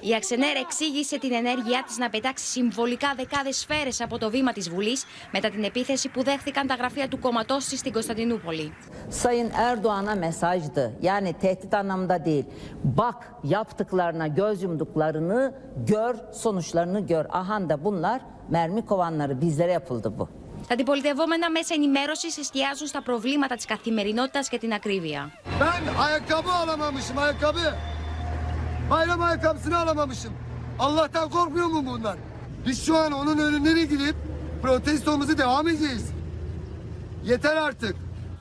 [0.00, 4.70] Η Αξενέρ εξήγησε την ενέργειά της να πετάξει συμβολικά δεκάδες σφαίρες από το βήμα της
[4.70, 8.72] Βουλής μετά την επίθεση που δέχθηκαν τα γραφεία του κόμματό της στην Κωνσταντινούπολη.
[9.08, 12.44] Σαν Ερντοάνα, μεσάγιδε, yani τέτοιτ να δίλ.
[12.82, 15.52] Μπακ, γιαπτικλάρνα, γιόζιμδουκλάρνα,
[15.84, 17.26] γιόρ, σονουσλάρνα, γιόρ.
[17.30, 20.28] Αχάντα, bunlar, μέρμι κοβάνναρ, bizlere yapıldı bu.
[20.68, 25.32] Τα αντιπολιτευόμενα μέσα ενημέρωσης εστιάζουν στα προβλήματα της καθημερινότητας και την ακρίβεια.
[25.58, 25.90] Μα είμαι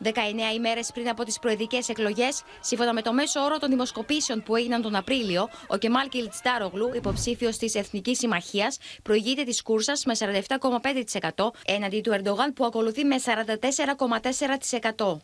[0.04, 0.10] 19
[0.56, 4.82] ημέρες πριν από τις προεδρικές εκλογές, σύμφωνα με το μέσο όρο των δημοσκοπήσεων που έγιναν
[4.82, 12.02] τον Απρίλιο, ο Κεμάλ Κιλτστάρογλου, υποψήφιος της Εθνικής Συμμαχίας, προηγείται της κούρσας με 47,5% έναντι
[12.02, 15.22] του Ερντογάν που ακολουθεί με 44,4%.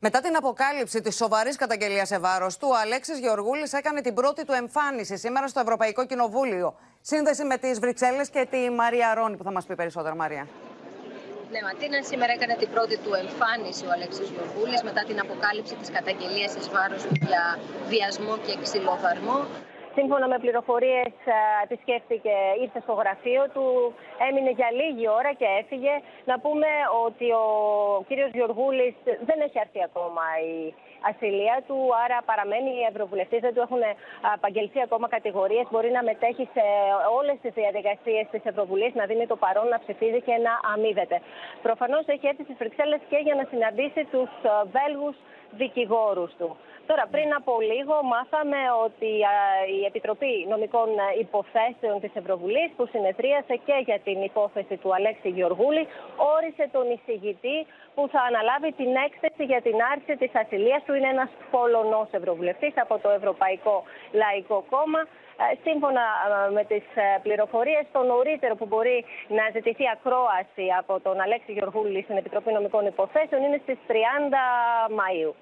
[0.00, 4.44] Μετά την αποκάλυψη της σοβαρής καταγγελίας σε βάρος του, ο Αλέξης Γεωργούλης έκανε την πρώτη
[4.44, 6.74] του εμφάνιση σήμερα στο Ευρωπαϊκό Κοινοβούλιο.
[7.00, 10.48] Σύνδεση με τις Βρυξέλλες και τη Μαρία Ρόνι, που θα μας πει περισσότερα, Μαρία.
[11.52, 15.90] Ναι, Ματίνα, σήμερα έκανε την πρώτη του εμφάνιση ο Αλέξης Γεωργούλης μετά την αποκάλυψη της
[15.96, 17.44] καταγγελίας εις βάρος του για
[17.92, 19.38] βιασμό και ξυλοδαρμό.
[19.98, 21.12] Σύμφωνα με πληροφορίες
[21.66, 22.34] επισκέφθηκε,
[22.64, 23.66] ήρθε στο γραφείο του,
[24.26, 25.94] έμεινε για λίγη ώρα και έφυγε.
[26.30, 26.70] Να πούμε
[27.06, 27.44] ότι ο
[28.08, 28.94] κύριος Γεωργούλης
[29.28, 30.54] δεν έχει έρθει ακόμα η
[31.10, 33.82] ασυλία του, άρα παραμένει οι ευρωβουλευτές, δεν του έχουν
[34.34, 36.64] απαγγελθεί ακόμα κατηγορίες, μπορεί να μετέχει σε
[37.18, 41.16] όλες τις διαδικασίες της Ευρωβουλής, να δίνει το παρόν, να ψηφίζει και να αμείβεται.
[41.62, 44.30] Προφανώς έχει έρθει στις Φρυξέλλες και για να συναντήσει τους
[44.76, 45.16] Βέλγους
[45.50, 46.56] δικηγόρους του.
[46.90, 49.10] Τώρα, πριν από λίγο μάθαμε ότι
[49.78, 50.88] η Επιτροπή Νομικών
[51.24, 55.82] Υποθέσεων της Ευρωβουλής που συνεδρίασε και για την υπόθεση του Αλέξη Γεωργούλη
[56.36, 57.58] όρισε τον εισηγητή
[57.94, 60.94] που θα αναλάβει την έκθεση για την άρση της ασυλίας του.
[60.94, 63.76] Είναι ένας Πολωνός Ευρωβουλευτής από το Ευρωπαϊκό
[64.12, 65.00] Λαϊκό Κόμμα.
[65.66, 66.04] Σύμφωνα
[66.52, 66.84] με τις
[67.22, 72.86] πληροφορίες, το νωρίτερο που μπορεί να ζητηθεί ακρόαση από τον Αλέξη Γεωργούλη στην Επιτροπή Νομικών
[72.86, 73.92] Υποθέσεων είναι στις 30
[74.98, 75.34] Μαΐου.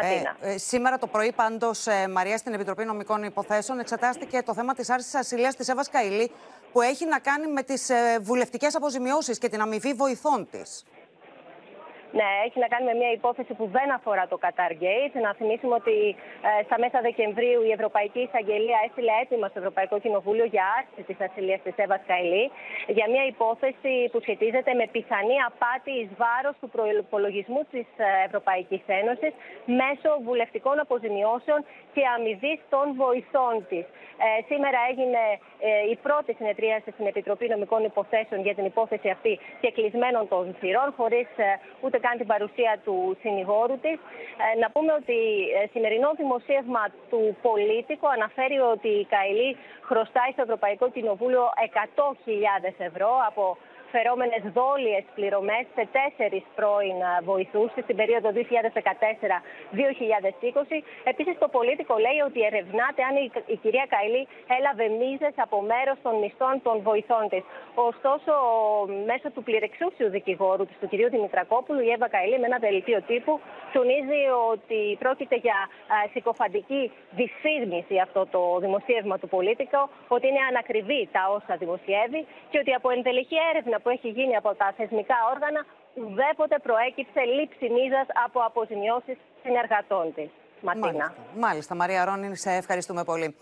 [0.00, 4.74] Ε, ε, σήμερα το πρωί, πάντως, ε, Μαρία, στην Επιτροπή Νομικών Υποθέσεων εξετάστηκε το θέμα
[4.74, 6.30] της άρσης ασυλίας της Εύα Καηλή,
[6.72, 10.84] που έχει να κάνει με τις ε, βουλευτικές αποζημιώσεις και την αμοιβή βοηθών της.
[12.18, 15.14] Ναι, έχει να κάνει με μια υπόθεση που δεν αφορά το Qatar Gate.
[15.26, 15.96] Να θυμίσουμε ότι
[16.48, 21.18] ε, στα μέσα Δεκεμβρίου η Ευρωπαϊκή Εισαγγελία έστειλε έτοιμα στο Ευρωπαϊκό Κοινοβούλιο για άρση της
[21.26, 22.44] ασυλίας της Εύα Καηλή
[22.96, 28.82] για μια υπόθεση που σχετίζεται με πιθανή απάτη εις βάρος του προπολογισμού της ε, Ευρωπαϊκής
[29.00, 29.32] Ένωσης
[29.80, 31.60] μέσω βουλευτικών αποζημιώσεων
[31.94, 33.84] και αμοιβής των βοηθών της.
[34.26, 35.22] Ε, σήμερα έγινε
[35.68, 40.56] ε, η πρώτη συνεδρίαση στην Επιτροπή Νομικών Υποθέσεων για την υπόθεση αυτή και κλεισμένων των
[40.60, 41.48] θυρών, χωρίς ε,
[41.80, 43.98] ούτε καν την παρουσία του συνηγόρου της.
[44.44, 45.18] Ε, να πούμε ότι
[45.56, 49.50] ε, σημερινό δημοσίευμα του Πολίτικο αναφέρει ότι η Καηλή
[49.88, 51.44] χρωστάει στο Ευρωπαϊκό Κοινοβούλιο
[52.64, 53.44] 100.000 ευρώ από
[53.94, 56.98] φερόμενε δόλιες πληρωμές σε τέσσερις πρώην
[57.30, 58.38] βοηθούς στην περίοδο 2014-2020.
[61.12, 63.14] Επίσης, το Πολίτικο λέει ότι ερευνάται αν
[63.54, 64.22] η κυρία Καηλή
[64.58, 67.42] έλαβε μίζες από μέρος των μισθών των βοηθών της.
[67.90, 68.32] Ωστόσο,
[69.10, 73.40] μέσω του πληρεξούσιου δικηγόρου του κυρίου Δημητρακόπουλου, η Εύα Καηλή, με ένα δελτίο τύπου,
[73.72, 74.22] τονίζει
[74.52, 75.58] ότι πρόκειται για
[76.12, 76.82] συκοφαντική
[77.18, 82.88] δυσφήμιση αυτό το δημοσίευμα του Πολίτικο, ότι είναι ανακριβή τα όσα δημοσιεύει και ότι από
[82.90, 85.60] ενδελεχή έρευνα που έχει γίνει από τα θεσμικά όργανα,
[85.94, 90.30] ουδέποτε προέκυψε λήψη μίζας από αποζημιώσεις συνεργατών της.
[90.60, 91.14] Μάλιστα.
[91.38, 93.36] Μάλιστα, Μαρία Ρόνιν, σε ευχαριστούμε πολύ.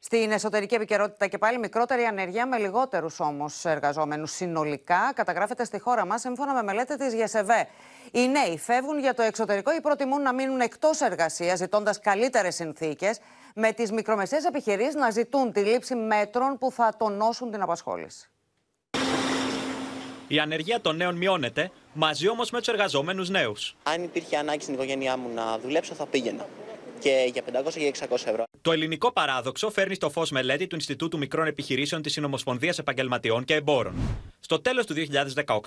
[0.00, 6.06] Στην εσωτερική επικαιρότητα και πάλι μικρότερη ανεργία με λιγότερους όμως εργαζόμενους συνολικά καταγράφεται στη χώρα
[6.06, 7.68] μας σύμφωνα με μελέτη της ΓΕΣΕΒΕ.
[8.12, 13.20] Οι νέοι φεύγουν για το εξωτερικό ή προτιμούν να μείνουν εκτός εργασίας ζητώντας καλύτερες συνθήκες,
[13.54, 18.30] με τις μικρομεσαίες επιχειρήσεις να ζητούν τη λήψη μέτρων που θα τονώσουν την απασχόληση.
[20.28, 23.76] Η ανεργία των νέων μειώνεται, μαζί όμως με τους εργαζόμενους νέους.
[23.82, 26.46] Αν υπήρχε ανάγκη στην οικογένειά μου να δουλέψω, θα πήγαινα.
[27.00, 28.44] Και για 500 ή 600 ευρώ.
[28.60, 33.54] Το ελληνικό παράδοξο φέρνει στο φως μελέτη του Ινστιτούτου Μικρών Επιχειρήσεων της Συνομοσπονδίας Επαγγελματιών και
[33.54, 33.94] Εμπόρων.
[34.40, 34.94] Στο τέλος του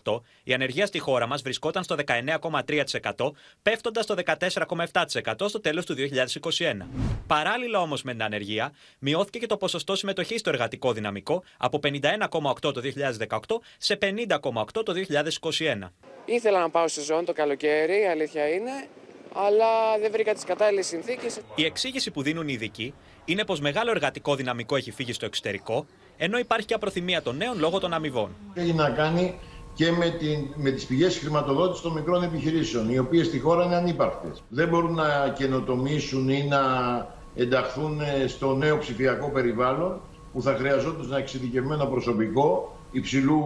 [0.04, 5.94] 2018, η ανεργία στη χώρα μας βρισκόταν στο 19,3%, πέφτοντας στο 14,7% στο τέλος του
[5.94, 6.88] 2021.
[7.28, 12.60] Παράλληλα όμως με την ανεργία, μειώθηκε και το ποσοστό συμμετοχής στο εργατικό δυναμικό από 51,8%
[12.60, 12.82] το
[13.30, 13.38] 2018
[13.78, 15.92] σε 50,8% το 2021.
[16.26, 18.72] Ήθελα να πάω σε ζώνη το καλοκαίρι, η αλήθεια είναι,
[19.34, 21.40] αλλά δεν βρήκα τις κατάλληλες συνθήκες.
[21.56, 22.94] Η εξήγηση που δίνουν οι ειδικοί
[23.26, 25.86] είναι πως μεγάλο εργατικό δυναμικό έχει φύγει στο εξωτερικό,
[26.18, 28.36] ενώ υπάρχει και απροθυμία των νέων λόγω των αμοιβών.
[28.54, 29.40] Έχει να κάνει
[29.74, 33.76] και με, την, με τις πηγές χρηματοδότησης των μικρών επιχειρήσεων, οι οποίες στη χώρα είναι
[33.76, 34.44] ανύπαρκτες.
[34.50, 36.60] Δεν μπορούν να καινοτομήσουν ή να
[37.36, 40.02] ενταχθούν στο νέο ψηφιακό περιβάλλον
[40.34, 43.38] που θα χρειαζόταν εξειδικευμένο προσωπικό υψηλού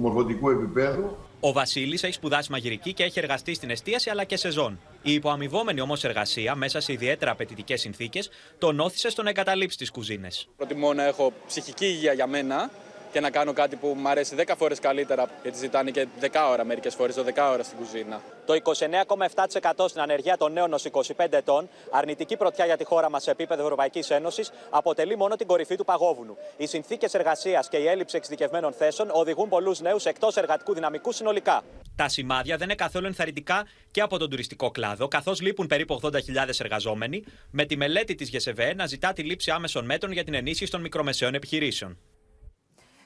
[0.00, 1.16] μορφωτικού επίπεδου.
[1.44, 4.80] Ο Βασίλης έχει σπουδάσει μαγειρική και έχει εργαστεί στην εστίαση αλλά και σεζόν.
[5.02, 9.90] Η υποαμοιβόμενη όμως εργασία, μέσα σε ιδιαίτερα απαιτητικές συνθήκες, τον όθησε στο να εγκαταλείψει τις
[9.90, 10.48] κουζίνες.
[10.56, 12.70] Προτιμώ να έχω ψυχική υγεία για μένα
[13.12, 16.64] και να κάνω κάτι που μου αρέσει 10 φορές καλύτερα, γιατί ζητάνε και 10 ώρα
[16.64, 18.20] μερικές φορές, το 10 ώρα στην κουζίνα.
[18.46, 18.54] Το
[19.74, 23.30] 29,7% στην ανεργία των νέων ως 25 ετών, αρνητική πρωτιά για τη χώρα μας σε
[23.30, 26.36] επίπεδο Ευρωπαϊκής Ένωσης, αποτελεί μόνο την κορυφή του παγόβουνου.
[26.56, 31.62] Οι συνθήκες εργασίας και η έλλειψη εξειδικευμένων θέσεων οδηγούν πολλούς νέους εκτός εργατικού δυναμικού συνολικά.
[31.96, 36.10] Τα σημάδια δεν είναι καθόλου ενθαρρυντικά και από τον τουριστικό κλάδο, καθώς λείπουν περίπου 80.000
[36.58, 40.70] εργαζόμενοι, με τη μελέτη της ΓΕΣΕΒΕ να ζητά τη λήψη άμεσων μέτρων για την ενίσχυση
[40.70, 41.98] των μικρομεσαίων επιχειρήσεων.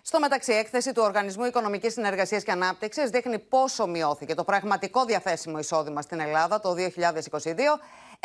[0.09, 5.59] Στο μεταξύ, έκθεση του Οργανισμού Οικονομικής Συνεργασίας και Ανάπτυξης δείχνει πόσο μειώθηκε το πραγματικό διαθέσιμο
[5.59, 6.79] εισόδημα στην Ελλάδα το 2022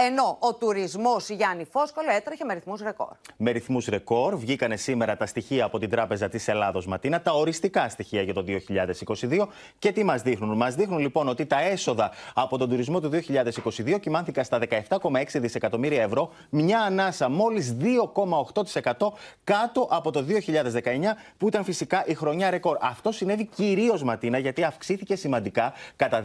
[0.08, 3.08] ενώ ο τουρισμός Γιάννη Φόσκολο έτρεχε με ρυθμούς ρεκόρ.
[3.38, 7.90] Με ρυθμούς ρεκόρ βγήκανε σήμερα τα στοιχεία από την Τράπεζα της Ελλάδος Ματίνα, τα οριστικά
[7.90, 9.48] στοιχεία για το 2022.
[9.80, 14.00] Και τι μας δείχνουν; Μας δείχνουν λοιπόν ότι τα έσοδα από τον τουρισμό του 2022
[14.00, 19.08] κοιμάνθηκαν στα 17,6 δισεκατομμύρια ευρώ, μια ανάσα μόλις 2,8%
[19.44, 22.78] κάτω από το 2019, που ήταν φυσικά η χρονιά ρεκόρ.
[22.82, 26.24] Αυτό συνέβη κυρίως Ματίνα, γιατί αυξήθηκε σημαντικά κατά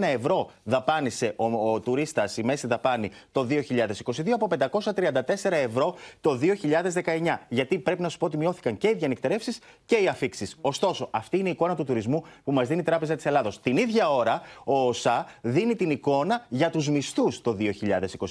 [0.00, 6.38] ευρώ δαπάνησε ο, ο τουρίστας η μέση δαπάνη το 2022 από 534 ευρώ το
[7.04, 7.38] 2019.
[7.48, 10.56] Γιατί πρέπει να σου πω ότι μειώθηκαν και οι διανυκτερεύσεις και οι αφήξεις.
[10.60, 13.60] Ωστόσο, αυτή είναι η εικόνα του τουρισμού που μας δίνει η Τράπεζα της Ελλάδος.
[13.60, 17.56] Την ίδια ώρα, ο ΟΣΑ δίνει την εικόνα για τους μισθούς το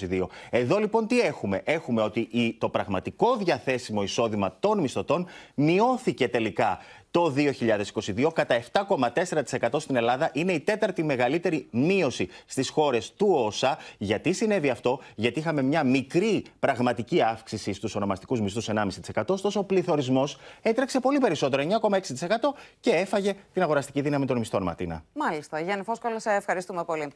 [0.10, 0.28] 2022.
[0.50, 6.80] Εδώ λοιπόν τι έχουμε; Έχουμε ότι το πραγματικό διαθέσιμο εισόδημα των μισθωτών μειώθηκε τελικά
[7.12, 10.30] το 2022 κατά 7,4% στην Ελλάδα.
[10.34, 13.78] Είναι η τέταρτη μεγαλύτερη μείωση στις χώρες του ΩΣΑ.
[13.98, 19.24] Γιατί συνέβη αυτό, Γιατί είχαμε μια μικρή πραγματική αύξηση στους ονομαστικούς μισθούς 1,5%.
[19.28, 25.04] Ωστόσο, ο πληθωρισμός έτρεξε πολύ περισσότερο, 9,6% και έφαγε την αγοραστική δύναμη των μισθών, Ματίνα.
[25.14, 25.60] Μάλιστα.
[25.60, 27.12] Γιάννη Φόσκολα, σε ευχαριστούμε πολύ.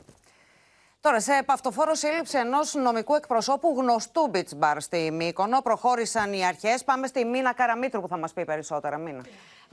[1.01, 6.83] Τώρα, σε επαυτοφόρο σύλληψη ενός νομικού εκπροσώπου γνωστού beach bar στη Μύκονο, προχώρησαν οι αρχές.
[6.83, 8.97] Πάμε στη Μίνα Καραμίτρου που θα μας πει περισσότερα.
[8.97, 9.21] Μίνα.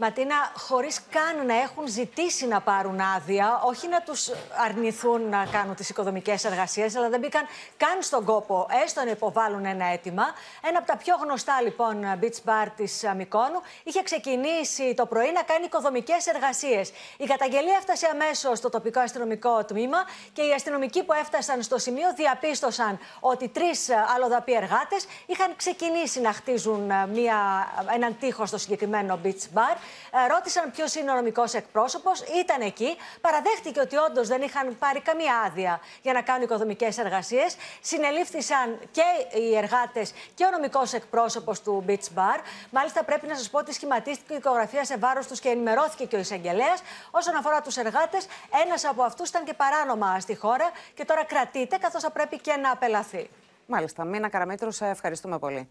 [0.02, 4.30] Ματίνα, χωρίς καν να έχουν ζητήσει να πάρουν άδεια, όχι να τους
[4.66, 7.42] αρνηθούν να κάνουν τις οικοδομικές εργασίες, αλλά δεν μπήκαν
[7.76, 10.24] καν στον κόπο, έστω να υποβάλουν ένα αίτημα.
[10.68, 15.42] Ένα από τα πιο γνωστά λοιπόν beach bar της Μικόνου είχε ξεκινήσει το πρωί να
[15.42, 16.92] κάνει οικοδομικές εργασίες.
[17.16, 19.98] Η καταγγελία έφτασε αμέσως στο τοπικό αστυνομικό τμήμα
[20.32, 26.32] και οι αστυνομικοί που έφτασαν στο σημείο διαπίστωσαν ότι τρεις αλλοδαποί εργάτες είχαν ξεκινήσει να
[26.32, 29.76] χτίζουν μια, έναν τείχο στο συγκεκριμένο beach bar.
[30.10, 35.00] Ε, ρώτησαν ποιος είναι ο νομικός εκπρόσωπος, ήταν εκεί, παραδέχτηκε ότι όντως δεν είχαν πάρει
[35.00, 37.56] καμία άδεια για να κάνουν οικοδομικές εργασίες.
[37.80, 42.38] Συνελήφθησαν και οι εργάτες και ο νομικός εκπρόσωπος του Beach Bar.
[42.70, 46.16] Μάλιστα, πρέπει να σας πω ότι σχηματίστηκε η οικογραφία σε βάρος τους και ενημερώθηκε και
[46.16, 46.82] ο εισαγγελέας.
[47.10, 48.26] Όσον αφορά τους εργάτες,
[48.64, 52.56] ένας από αυτούς ήταν και παράνομα στη χώρα και τώρα κρατείται, καθώς θα πρέπει και
[52.56, 53.30] να απελαθεί.
[53.66, 54.04] Μάλιστα.
[54.04, 55.68] Μίνα Καραμίτρου, σε ευχαριστούμε πολύ.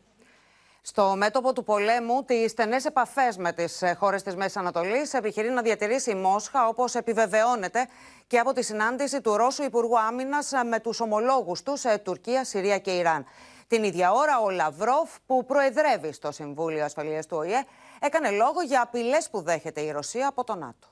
[0.82, 5.50] Στο μέτωπο του πολέμου, τις στενές επαφές με τις ε, χώρες της Μέσης Ανατολής επιχειρεί
[5.50, 7.88] να διατηρήσει η Μόσχα, όπως επιβεβαιώνεται
[8.28, 12.44] και από τη συνάντηση του Ρώσου Υπουργού Άμυνας ε, με τους ομολόγους τους σε Τουρκία,
[12.44, 13.26] Συρία και Ιράν.
[13.68, 17.64] Την ίδια ώρα, ο Λαυρόφ, που προεδρεύει στο Συμβούλιο Ασφαλείας του ΟΗΕ,
[18.00, 20.88] έκανε λόγο για απειλές που δέχεται η Ρωσία από το ΝΑΤΟ.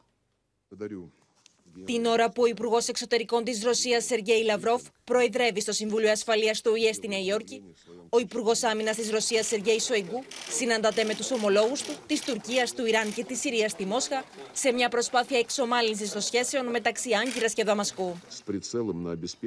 [1.86, 6.72] Την ώρα που ο Υπουργός Εξωτερικών της Ρωσίας, Σεργέη Λαυρόφ, προεδρεύει στο Συμβούλιο Ασφαλείας του
[6.74, 7.64] ΟΗΕ στη Νέα Υόρκη,
[8.10, 12.86] ο Υπουργός Άμυνας της Ρωσίας, Σεργέη Σοϊγκού, συναντάται με τους ομολόγους του της Τουρκίας, του
[12.86, 17.64] Ιράν και της Συρίας στη Μόσχα σε μια προσπάθεια εξομάλυνσης των σχέσεων μεταξύ Άγκυρας και
[17.64, 18.22] Δαμασκού.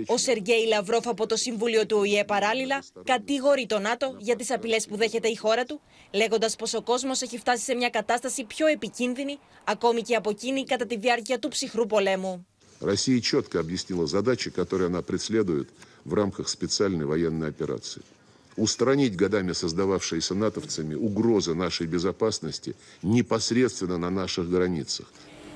[0.06, 4.86] Ο Σεργέη Λαυρόφ από το Συμβούλιο του ΟΗΕ παράλληλα κατηγορεί το ΝΑΤΟ για τις απειλές
[4.86, 8.66] που δέχεται η χώρα του, λέγοντας πως ο κόσμος έχει φτάσει σε μια κατάσταση πιο
[8.66, 12.19] επικίνδυνη, ακόμη και από εκείνη κατά τη διάρκεια του ψυχρού πολέμου.
[12.81, 15.69] Россия четко объяснила задачи, которые она преследует
[16.03, 18.01] в рамках специальной военной операции.
[18.57, 25.07] Устранить годами создававшиеся натовцами угрозы нашей безопасности непосредственно на наших границах.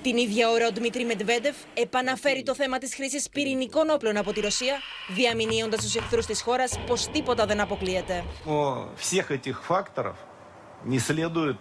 [0.04, 4.40] Την ίδια ώρα ο Δημήτρη Μετβέντεφ επαναφέρει το θέμα της χρήσης πυρηνικών όπλων από τη
[4.40, 4.80] Ρωσία,
[5.16, 8.24] διαμηνύοντας τους εχθρούς της χώρας πως τίποτα δεν αποκλείεται.
[8.96, 10.16] Всех этих факторов
[10.86, 11.58] не следует,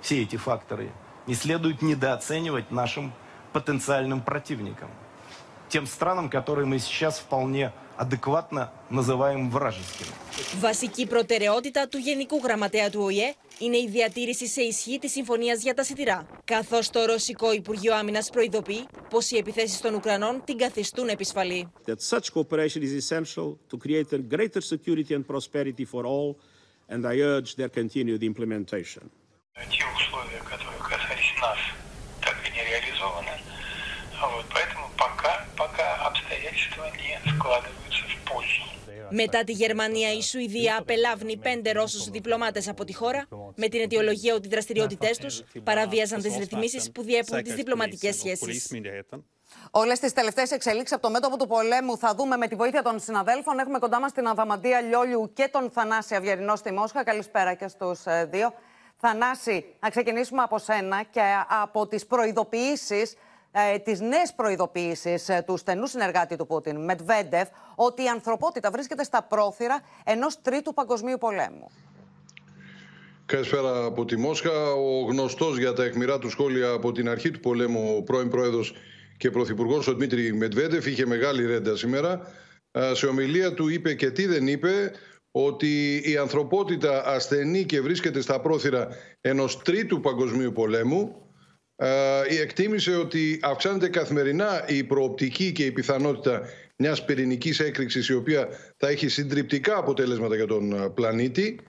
[0.00, 0.90] все эти факторы
[1.26, 3.12] не следует недооценивать нашим
[3.52, 4.90] потенциальным противникам.
[5.68, 10.10] Тем странам, которые мы сейчас вполне адекватно называем вражескими.
[10.60, 15.74] Βασική προτεραιότητα του Γενικού Γραμματέα του ΟΗΕ είναι η διατήρηση σε ισχύ τη συμφωνία για
[15.74, 16.26] τα σιτηρά.
[16.44, 21.72] Καθώ το Ρωσικό Υπουργείο Άμυνα προειδοποιεί πω οι επιθέσει των Ουκρανών την καθιστούν επισφαλή.
[21.86, 26.36] That such cooperation is essential to create a greater security and prosperity for all,
[26.88, 29.10] and I urge their continued implementation.
[39.11, 44.33] Μετά τη Γερμανία, η Σουηδία απελάβνει πέντε Ρώσους διπλωμάτες από τη χώρα με την αιτιολογία
[44.33, 48.71] ότι οι δραστηριότητές τους παραβίαζαν τις ρυθμίσεις που διέπουν τις διπλωματικές σχέσεις.
[49.71, 52.99] Όλες τις τελευταίες εξελίξεις από το μέτωπο του πολέμου θα δούμε με τη βοήθεια των
[52.99, 53.59] συναδέλφων.
[53.59, 57.03] Έχουμε κοντά μας την Αδαμαντία Λιόλιου και τον Θανάση Αυγερινό στη Μόσχα.
[57.03, 58.53] Καλησπέρα και στους ε, δύο.
[58.97, 61.21] Θανάση, να ξεκινήσουμε από σένα και
[61.61, 63.13] από τις προειδοποιήσεις
[63.51, 69.03] ε, τις νέες προειδοποιήσεις ε, του στενού συνεργάτη του Πούτιν, Μετβέντεφ, ότι η ανθρωπότητα βρίσκεται
[69.03, 71.71] στα πρόθυρα ενός τρίτου παγκοσμίου πολέμου.
[73.25, 74.73] Καλησπέρα από τη Μόσχα.
[74.73, 78.73] Ο γνωστός για τα αιχμηρά του σχόλια από την αρχή του πολέμου, ο πρώην πρόεδρος
[79.17, 82.21] και πρωθυπουργός ο Δημήτρη Μετβέντεφ, είχε μεγάλη ρέντα σήμερα.
[82.93, 84.91] Σε ομιλία του είπε και τι δεν είπε,
[85.31, 88.87] ότι η ανθρωπότητα ασθενεί και βρίσκεται στα πρόθυρα
[89.21, 91.20] ενός τρίτου παγκοσμίου πολέμου.
[92.29, 96.41] Η εκτίμησε ότι αυξάνεται καθημερινά η προοπτική και η πιθανότητα
[96.75, 101.59] μιας πυρηνικής έκρηξης η οποία θα έχει συντριπτικά αποτέλεσματα για τον πλανήτη.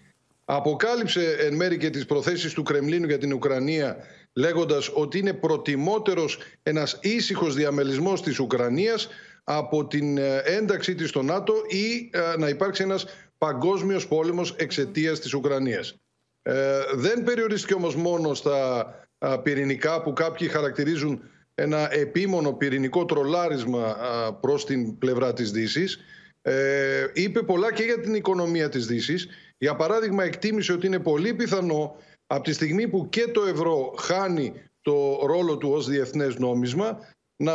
[0.45, 3.97] Αποκάλυψε εν μέρη και τις προθέσεις του Κρεμλίνου για την Ουκρανία
[4.33, 9.09] λέγοντας ότι είναι προτιμότερος ένας ήσυχος διαμελισμός της Ουκρανίας
[9.45, 13.07] από την ένταξή της στο ΝΑΤΟ ή να υπάρξει ένας
[13.39, 15.95] παγκόσμιος πόλεμος εξαιτίας της Ουκρανίας.
[16.43, 18.87] Ε, δεν περιορίστηκε όμως μόνο στα
[19.43, 21.23] πυρηνικά που κάποιοι χαρακτηρίζουν
[21.55, 23.97] ένα επίμονο πυρηνικό τρολάρισμα
[24.41, 25.99] προς την πλευρά της Δύσης.
[26.43, 29.29] Ε, είπε πολλά και για την οικονομία της Δύσης.
[29.59, 31.97] Για παράδειγμα εκτίμησε ότι είναι πολύ πιθανό
[32.27, 34.53] από τη στιγμή που και το ευρώ χάνει
[34.83, 36.99] το ρόλο του ως διεθνές νόμισμα
[37.37, 37.53] να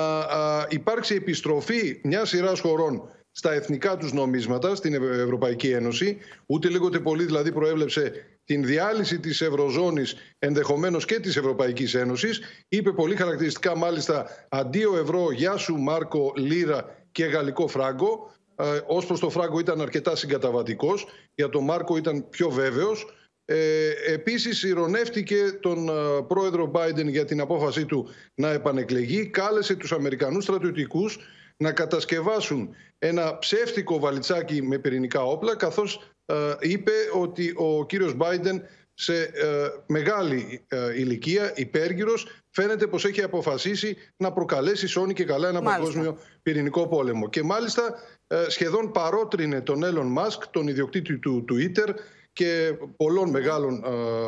[0.70, 6.18] υπάρξει επιστροφή μιας σειράς χωρών στα εθνικά τους νομίσματα στην Ευρωπαϊκή Ένωση.
[6.46, 8.12] Ούτε λίγο ούτε πολύ δηλαδή προέβλεψε
[8.46, 12.42] την διάλυση της Ευρωζώνης ενδεχομένως και της Ευρωπαϊκής Ένωσης.
[12.68, 18.32] Είπε πολύ χαρακτηριστικά μάλιστα αντί ο ευρώ, γεια σου Μάρκο, λίρα και γαλλικό φράγκο.
[18.56, 23.06] Ε, ως προς το φράγκο ήταν αρκετά συγκαταβατικός, για τον Μάρκο ήταν πιο βέβαιος.
[23.46, 25.94] Ε, επίσης ηρωνεύτηκε τον ε,
[26.28, 29.28] πρόεδρο Biden για την απόφασή του να επανεκλεγεί.
[29.28, 31.20] Κάλεσε τους Αμερικανούς στρατιωτικούς
[31.58, 38.62] να κατασκευάσουν ένα ψεύτικο βαλιτσάκι με πυρηνικά όπλα καθώς ε, είπε ότι ο κύριος Biden
[38.94, 45.48] σε ε, μεγάλη ε, ηλικία, υπέργυρος, φαίνεται πως έχει αποφασίσει να προκαλέσει σώνη και καλά
[45.48, 45.84] ένα μάλιστα.
[45.84, 47.30] παγκόσμιο πυρηνικό πόλεμο.
[47.30, 47.96] Και μάλιστα
[48.48, 51.94] σχεδόν παρότρινε τον Elon Musk, τον ιδιοκτήτη του Twitter
[52.38, 53.84] και πολλών μεγάλων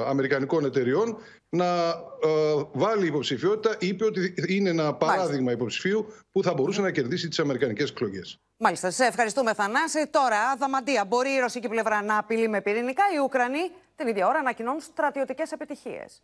[0.08, 1.18] αμερικανικών εταιριών
[1.50, 1.88] να
[2.24, 3.76] ε, βάλει υποψηφιότητα.
[3.80, 5.52] Είπε ότι είναι ένα παράδειγμα Μάλιστα.
[5.52, 8.40] υποψηφίου που θα μπορούσε να κερδίσει τις αμερικανικές εκλογές.
[8.58, 8.92] Μάλιστα.
[8.92, 10.08] Σε ευχαριστούμε, Θανάση.
[10.08, 14.40] Τώρα, Αδαμαντία, μπορεί η ρωσική πλευρά να απειλεί με πυρηνικά, οι Ουκρανοί την ίδια ώρα
[14.40, 16.22] ανακοινώνουν στρατιωτικές επιτυχίες.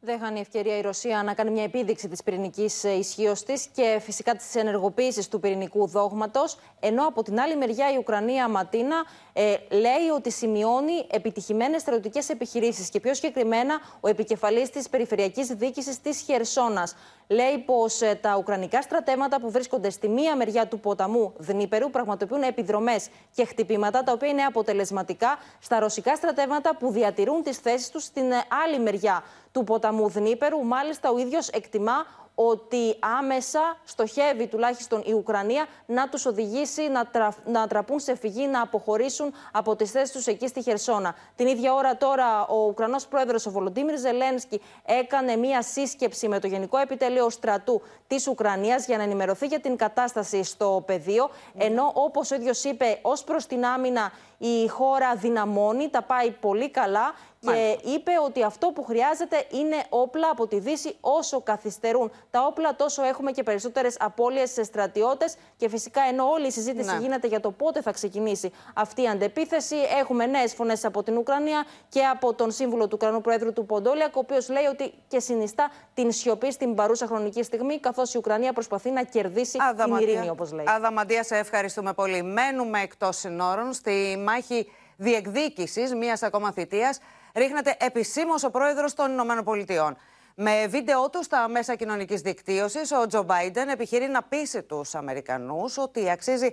[0.00, 3.98] Δεν χάνει ευκαιρία η Ρωσία να κάνει μια επίδειξη της πυρηνικής ε, ισχύως της και
[4.02, 6.58] φυσικά τη ενεργοποίηση του πυρηνικού δόγματος.
[6.80, 12.88] Ενώ από την άλλη μεριά η Ουκρανία Ματίνα ε, λέει ότι σημειώνει επιτυχημένες στρατιωτικές επιχειρήσεις
[12.88, 16.94] και πιο συγκεκριμένα ο επικεφαλής της Περιφερειακής Διοίκησης της Χερσόνας.
[17.26, 22.42] Λέει πως ε, τα ουκρανικά στρατεύματα που βρίσκονται στη μία μεριά του ποταμού Δνήπερου πραγματοποιούν
[22.42, 28.04] επιδρομές και χτυπήματα τα οποία είναι αποτελεσματικά στα ρωσικά στρατεύματα που διατηρούν τις θέσεις τους
[28.04, 29.22] στην ε, άλλη μεριά
[29.52, 30.64] του ποταμού Δνήπερου.
[30.64, 32.06] Μάλιστα, ο ίδιος εκτιμά
[32.40, 37.10] ότι άμεσα στοχεύει τουλάχιστον η Ουκρανία να τους οδηγήσει να,
[37.44, 41.14] να τραπούν σε φυγή, να αποχωρήσουν από τις θέσεις τους εκεί στη Χερσόνα.
[41.36, 46.46] Την ίδια ώρα τώρα ο Ουκρανός πρόεδρος ο Βολοντίμιρ Ζελένσκι έκανε μία σύσκεψη με το
[46.46, 52.30] Γενικό Επιτελείο Στρατού της Ουκρανίας για να ενημερωθεί για την κατάσταση στο πεδίο, ενώ όπως
[52.30, 57.78] ο ίδιος είπε ως προς την άμυνα η χώρα δυναμώνει, τα πάει πολύ καλά και
[57.82, 60.96] είπε ότι αυτό που χρειάζεται είναι όπλα από τη Δύση.
[61.00, 65.36] Όσο καθυστερούν τα όπλα, τόσο έχουμε και περισσότερες απώλειες σε στρατιώτες.
[65.56, 67.00] Και φυσικά, ενώ όλη η συζήτηση ναι.
[67.00, 71.64] γίνεται για το πότε θα ξεκινήσει αυτή η αντεπίθεση, έχουμε νέες φωνές από την Ουκρανία
[71.88, 75.70] και από τον σύμβουλο του Ουκρανού Προέδρου του Ποντόλιακ, ο οποίος λέει ότι και συνιστά
[75.94, 80.52] την σιωπή στην παρούσα χρονική στιγμή, καθώς η Ουκρανία προσπαθεί να κερδίσει την ειρήνη, όπως
[80.52, 80.64] λέει.
[80.68, 82.22] Αδαμαντία, σε ευχαριστούμε πολύ.
[82.22, 84.66] Μένουμε εκτός συνόρων στη μάχη
[84.98, 86.98] διεκδίκησης μιας ακόμα θητείας
[87.34, 89.96] ρίχνεται επισήμως ο πρόεδρος των Ηνωμένων Πολιτειών.
[90.34, 95.78] Με βίντεο του στα μέσα κοινωνικής δικτύωσης, ο Τζο Μπάιντεν επιχειρεί να πείσει τους Αμερικανούς
[95.78, 96.50] ότι αξίζει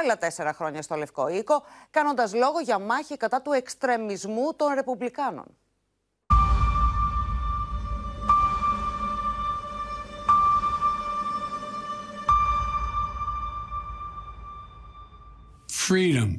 [0.00, 5.46] άλλα τέσσερα χρόνια στο Λευκό Οίκο, κάνοντας λόγο για μάχη κατά του εξτρεμισμού των Ρεπουμπλικάνων.
[15.88, 16.30] Freedom.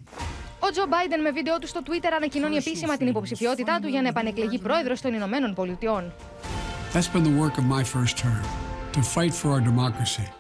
[0.68, 4.08] Ο Τζο Μπάιντεν με βίντεο του στο Twitter ανακοινώνει επίσημα την υποψηφιότητά του για να
[4.08, 6.14] επανεκλεγεί πρόεδρος των Ηνωμένων Πολιτειών.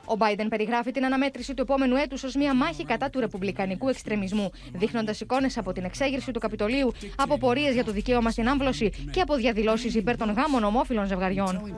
[0.05, 4.51] Ο Μπάιντεν περιγράφει την αναμέτρηση του επόμενου έτους ως μια μάχη κατά του ρεπουμπλικανικού εξτρεμισμού,
[4.73, 9.21] δείχνοντας εικόνες από την εξέγερση του Καπιτολίου, από πορείες για το δικαίωμα στην άμβλωση και
[9.21, 11.75] από διαδηλώσεις υπέρ των γάμων ομόφυλων ζευγαριών.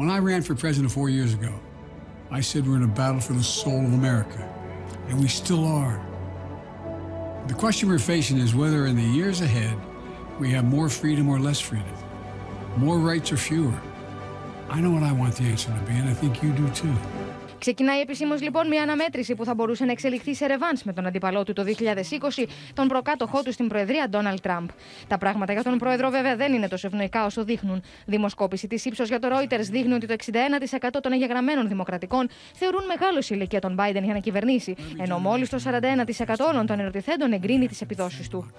[0.00, 1.52] When I ran for president four years ago,
[2.30, 4.50] I said we're in a battle for the soul of America,
[5.08, 6.00] and we still are.
[7.48, 9.78] The question we're facing is whether in the years ahead
[10.38, 11.92] we have more freedom or less freedom,
[12.78, 13.78] more rights or fewer.
[14.70, 16.96] I know what I want the answer to be, and I think you do too.
[17.60, 21.44] Ξεκινάει επισήμως λοιπόν μια αναμέτρηση που θα μπορούσε να εξελιχθεί σε ρεβάνς με τον αντίπαλό
[21.44, 22.44] του το 2020,
[22.74, 24.68] τον προκάτοχό του στην Προεδρία Ντόναλτ Τραμπ.
[25.08, 27.82] Τα πράγματα για τον πρόεδρο βέβαια δεν είναι τόσο ευνοϊκά όσο δείχνουν.
[28.06, 33.18] Δημοσκόπηση της ύψος για το Reuters δείχνει ότι το 61% των εγγεγραμμένων δημοκρατικών θεωρούν μεγάλο
[33.22, 37.68] η ηλικία των Biden για να κυβερνήσει, ενώ μόλις το 41% όλων των ερωτηθέντων εγκρίνει
[37.68, 38.50] τις επιδόσεις του.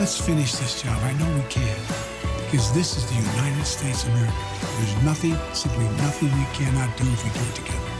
[0.00, 0.98] Let's finish this job.
[1.10, 2.11] I know we can.
[2.52, 4.42] Because this is the United States of America.
[4.76, 7.90] There's nothing, simply nothing we cannot do if we do it together.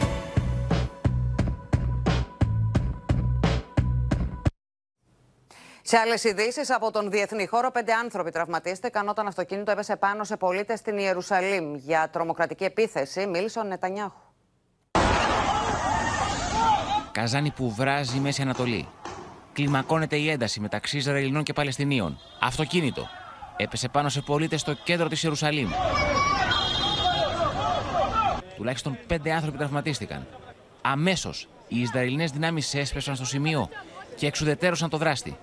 [5.83, 10.37] Σε άλλες ειδήσεις από τον διεθνή χώρο, πέντε άνθρωποι τραυματίστηκαν όταν αυτοκίνητο έπεσε πάνω σε
[10.37, 11.75] πολίτες στην Ιερουσαλήμ.
[11.75, 14.21] Για τρομοκρατική επίθεση μίλησε ο Νετανιάχου.
[17.13, 18.89] Καζάνι που βράζει η Μέση Ανατολή.
[19.53, 22.19] Κλιμακώνεται η ένταση μεταξύ Ισραηλινών και Παλαιστινίων.
[22.41, 23.09] Αυτοκίνητο
[23.58, 25.70] Έπεσε πάνω σε πολίτε στο κέντρο τη Ιερουσαλήμ.
[28.56, 30.28] Τουλάχιστον πέντε άνθρωποι τραυματίστηκαν.
[30.82, 31.34] Αμέσω
[31.68, 33.70] οι Ισραηλινέ δυνάμει έσπευσαν στο σημείο
[34.16, 35.38] και εξουδετέρωσαν το δράστη.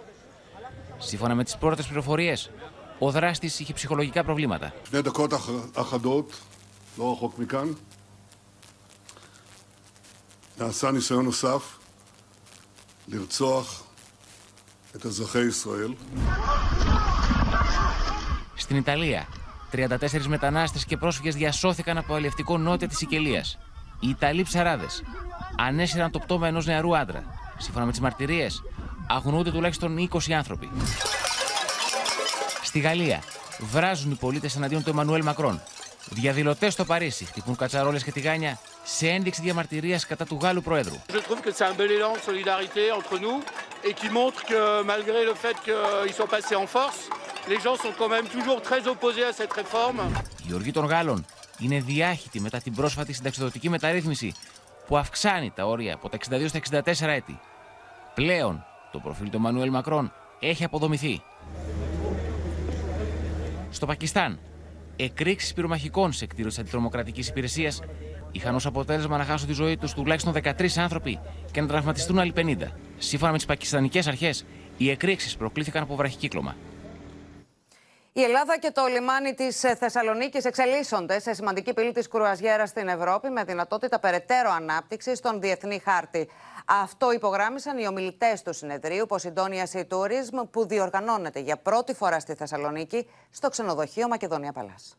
[0.99, 2.37] Σύμφωνα με τι πρώτε πληροφορίε,
[2.99, 4.73] ο δράστη είχε ψυχολογικά προβλήματα.
[4.85, 6.33] לפני דקות אח- אחדות,
[6.99, 7.75] לא רחוק מכאן,
[10.59, 11.79] נעשה ניסיון נוסף
[13.07, 13.83] לרצוח
[14.97, 15.95] את אזרחי ישראל.
[18.60, 19.28] στην Ιταλία,
[19.72, 23.58] 34 μετανάστες και πρόσφυγες διασώθηκαν από αλλιευτικό νότια της Σικελίας.
[24.00, 25.04] Οι Ιταλοί ψαράδες
[25.58, 27.24] ανέσυραν το πτώμα ενός νεαρού άντρα.
[27.58, 28.64] Σύμφωνα με τις μαρτυρίες,
[29.08, 30.70] αγνοούνται τουλάχιστον 20 άνθρωποι.
[32.64, 33.24] Στη Γαλλία,
[33.60, 35.62] βράζουν οι πολίτες εναντίον του Εμμανουέλ Μακρόν.
[36.10, 40.96] Διαδηλωτές στο Παρίσι χτυπούν κατσαρόλες και τηγάνια σε ένδειξη διαμαρτυρίας κατά του Γάλλου Προέδρου.
[46.86, 47.48] Je trouve que c'est un bel élan de solidarité entre nous et qui montre que
[47.48, 48.88] malgré le fait qu'ils sont passés en force, les gens sont quand même toujours très
[48.88, 50.02] opposés à cette réforme.
[50.50, 51.26] Η οργή των Γάλλων
[51.60, 54.34] είναι διάχυτη μετά την πρόσφατη συνταξιδοτική μεταρρύθμιση
[54.88, 57.40] που αυξάνει τα όρια από τα 62 στα 64 έτη.
[58.14, 61.22] Πλέον, το προφίλ του Μανουέλ Μακρόν έχει αποδομηθεί.
[63.70, 64.40] Στο Πακιστάν,
[64.96, 67.82] εκρήξεις πυρομαχικών σε κτίριο της αντιτρομοκρατικής υπηρεσίας
[68.32, 71.20] είχαν ως αποτέλεσμα να χάσουν τη ζωή τους τουλάχιστον 13 άνθρωποι
[71.52, 72.58] και να τραυματιστούν άλλοι 50.
[72.98, 74.46] Σύμφωνα με τις πακιστανικές αρχές,
[74.78, 76.56] οι εκρήξεις προκλήθηκαν από βραχικύκλωμα.
[78.20, 83.30] Η Ελλάδα και το λιμάνι της Θεσσαλονίκης εξελίσσονται σε σημαντική πύλη της κρουαζιέρα στην Ευρώπη
[83.30, 86.30] με δυνατότητα περαιτέρω ανάπτυξης στον διεθνή χάρτη.
[86.66, 92.34] Αυτό υπογράμμισαν οι ομιλητές του συνεδρίου Ποσυντόνια Sea Tourism που διοργανώνεται για πρώτη φορά στη
[92.34, 94.98] Θεσσαλονίκη στο ξενοδοχείο Μακεδονία Παλάς.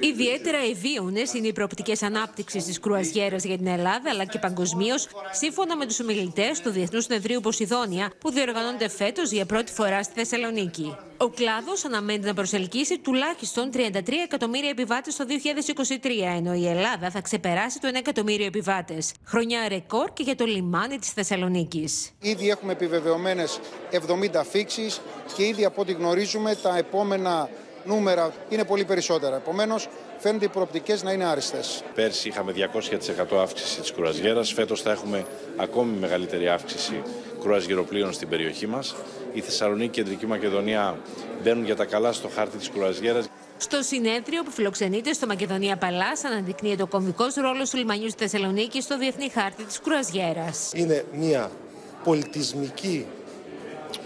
[0.00, 5.76] Ιδιαίτερα ευίωνε είναι οι προοπτικές ανάπτυξης της κρουαζιέρα για την Ελλάδα αλλά και παγκοσμίως, σύμφωνα
[5.76, 10.96] με τους ομιλητές του Διεθνούς Συνεδρίου Ποσειδόνια, που διοργανώνται φέτος για πρώτη φορά στη Θεσσαλονίκη.
[11.16, 17.20] Ο κλάδος αναμένεται να προσελκύσει τουλάχιστον 33 εκατομμύρια επιβάτες το 2023, ενώ η Ελλάδα θα
[17.20, 19.12] ξεπεράσει το 1 εκατομμύριο επιβάτες.
[19.24, 22.10] Χρονιά ρεκόρ και για το λιμάνι της Θεσσαλονίκης.
[22.20, 24.90] Ήδη έχουμε επιβεβαιωμένες 70 φίξει
[25.36, 27.48] και ήδη από ό,τι γνωρίζουμε τα επόμενα
[27.84, 29.36] νούμερα είναι πολύ περισσότερα.
[29.36, 31.82] Επομένως, φαίνονται οι προοπτικές να είναι άριστες.
[31.94, 34.52] Πέρσι είχαμε 200% αύξηση της κουραζιέρας.
[34.52, 35.26] Φέτος θα έχουμε
[35.56, 37.02] ακόμη μεγαλύτερη αύξηση
[37.42, 38.94] κρουαζιεροπλοίων στην περιοχή μας.
[39.32, 40.98] Η Θεσσαλονίκη και η Κεντρική Μακεδονία
[41.42, 43.28] μπαίνουν για τα καλά στο χάρτη της κουραζιέρας.
[43.56, 48.80] Στο συνέδριο που φιλοξενείται στο Μακεδονία Παλάς, αναδεικνύεται ο κομβικός ρόλος του λιμανιού στη Θεσσαλονίκη
[48.82, 50.50] στο διεθνή χάρτη της κρουαζιέρα.
[50.74, 51.50] Είναι μια
[52.04, 53.06] πολιτισμική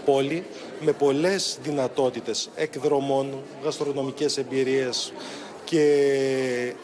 [0.05, 0.45] πόλη
[0.79, 5.13] με πολλές δυνατότητες εκδρομών, γαστρονομικές εμπειρίες
[5.65, 5.83] και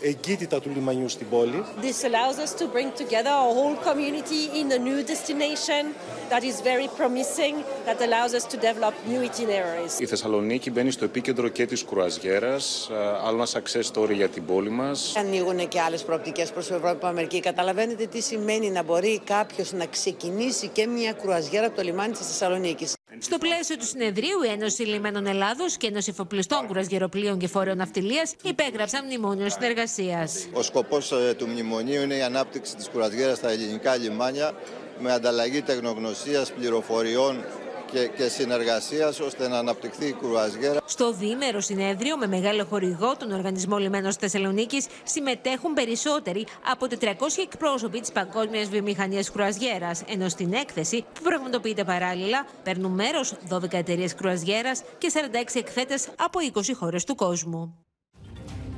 [0.02, 1.64] εγκύτητα του λιμανιού στην πόλη.
[1.82, 5.84] This allows us to bring together our whole community in a new destination
[6.32, 7.56] that is very promising,
[7.88, 10.00] that allows us to develop new itineraries.
[10.00, 12.96] Η Θεσσαλονίκη μπαίνει στο επίκεντρο και της κρουαζιέρας, ε,
[13.28, 15.14] άλλο ένα success story για την πόλη μας.
[15.18, 17.40] Ανοίγουν και άλλες προοπτικές προς την Ευρώπη και Αμερική.
[17.40, 22.28] Καταλαβαίνετε τι σημαίνει να μπορεί κάποιος να ξεκινήσει και μια κρουαζιέρα από το λιμάνι της
[22.28, 22.94] Θεσσαλονίκης.
[23.20, 28.34] Στο πλαίσιο του συνεδρίου, η Ένωση Λιμένων Ελλάδος και Ένωση Εφοπλιστών Κουρασγεροπλοίων και Φόρεων Ναυτιλίας
[28.44, 30.48] υπέγραψαν μνημόνιο συνεργασίας.
[30.54, 34.52] Ο σκοπός ε, του μνημονίου είναι η ανάπτυξη της κουραζιέρας στα ελληνικά λιμάνια
[35.00, 37.46] με ανταλλαγή τεχνογνωσίας, πληροφοριών
[37.92, 40.80] και, και συνεργασίας ώστε να αναπτυχθεί η κρουαζιέρα.
[40.86, 47.08] Στο διήμερο συνέδριο, με μεγάλο χορηγό, τον Οργανισμό Λιμένων Θεσσαλονίκης, συμμετέχουν περισσότεροι από 400
[47.42, 50.04] εκπρόσωποι της παγκόσμιας βιομηχανίας κρουαζιέρας.
[50.08, 56.40] Ενώ στην έκθεση, που πραγματοποιείται παράλληλα, παίρνουν μέρος 12 εταιρείες κρουαζιέρας και 46 εκθέτες από
[56.54, 57.86] 20 χώρες του κόσμου.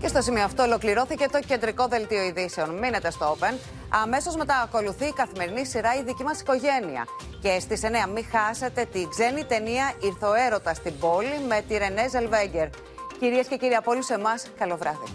[0.04, 2.78] Και στο σημείο αυτό ολοκληρώθηκε το κεντρικό δελτίο ειδήσεων.
[2.78, 3.54] Μείνετε στο Open.
[3.90, 7.08] Αμέσως μετά ακολουθεί η καθημερινή σειρά Η δική μας οικογένεια.
[7.42, 11.78] Και στις 9 μην χάσετε τη ξένη ταινία Ήρθε ο έρωτας στην πόλη με τη
[11.78, 12.68] Ρενέ Ζελβέγκερ.
[13.20, 15.08] Κυρίες και κύριοι, από όλους εμάς, καλό βράδυ.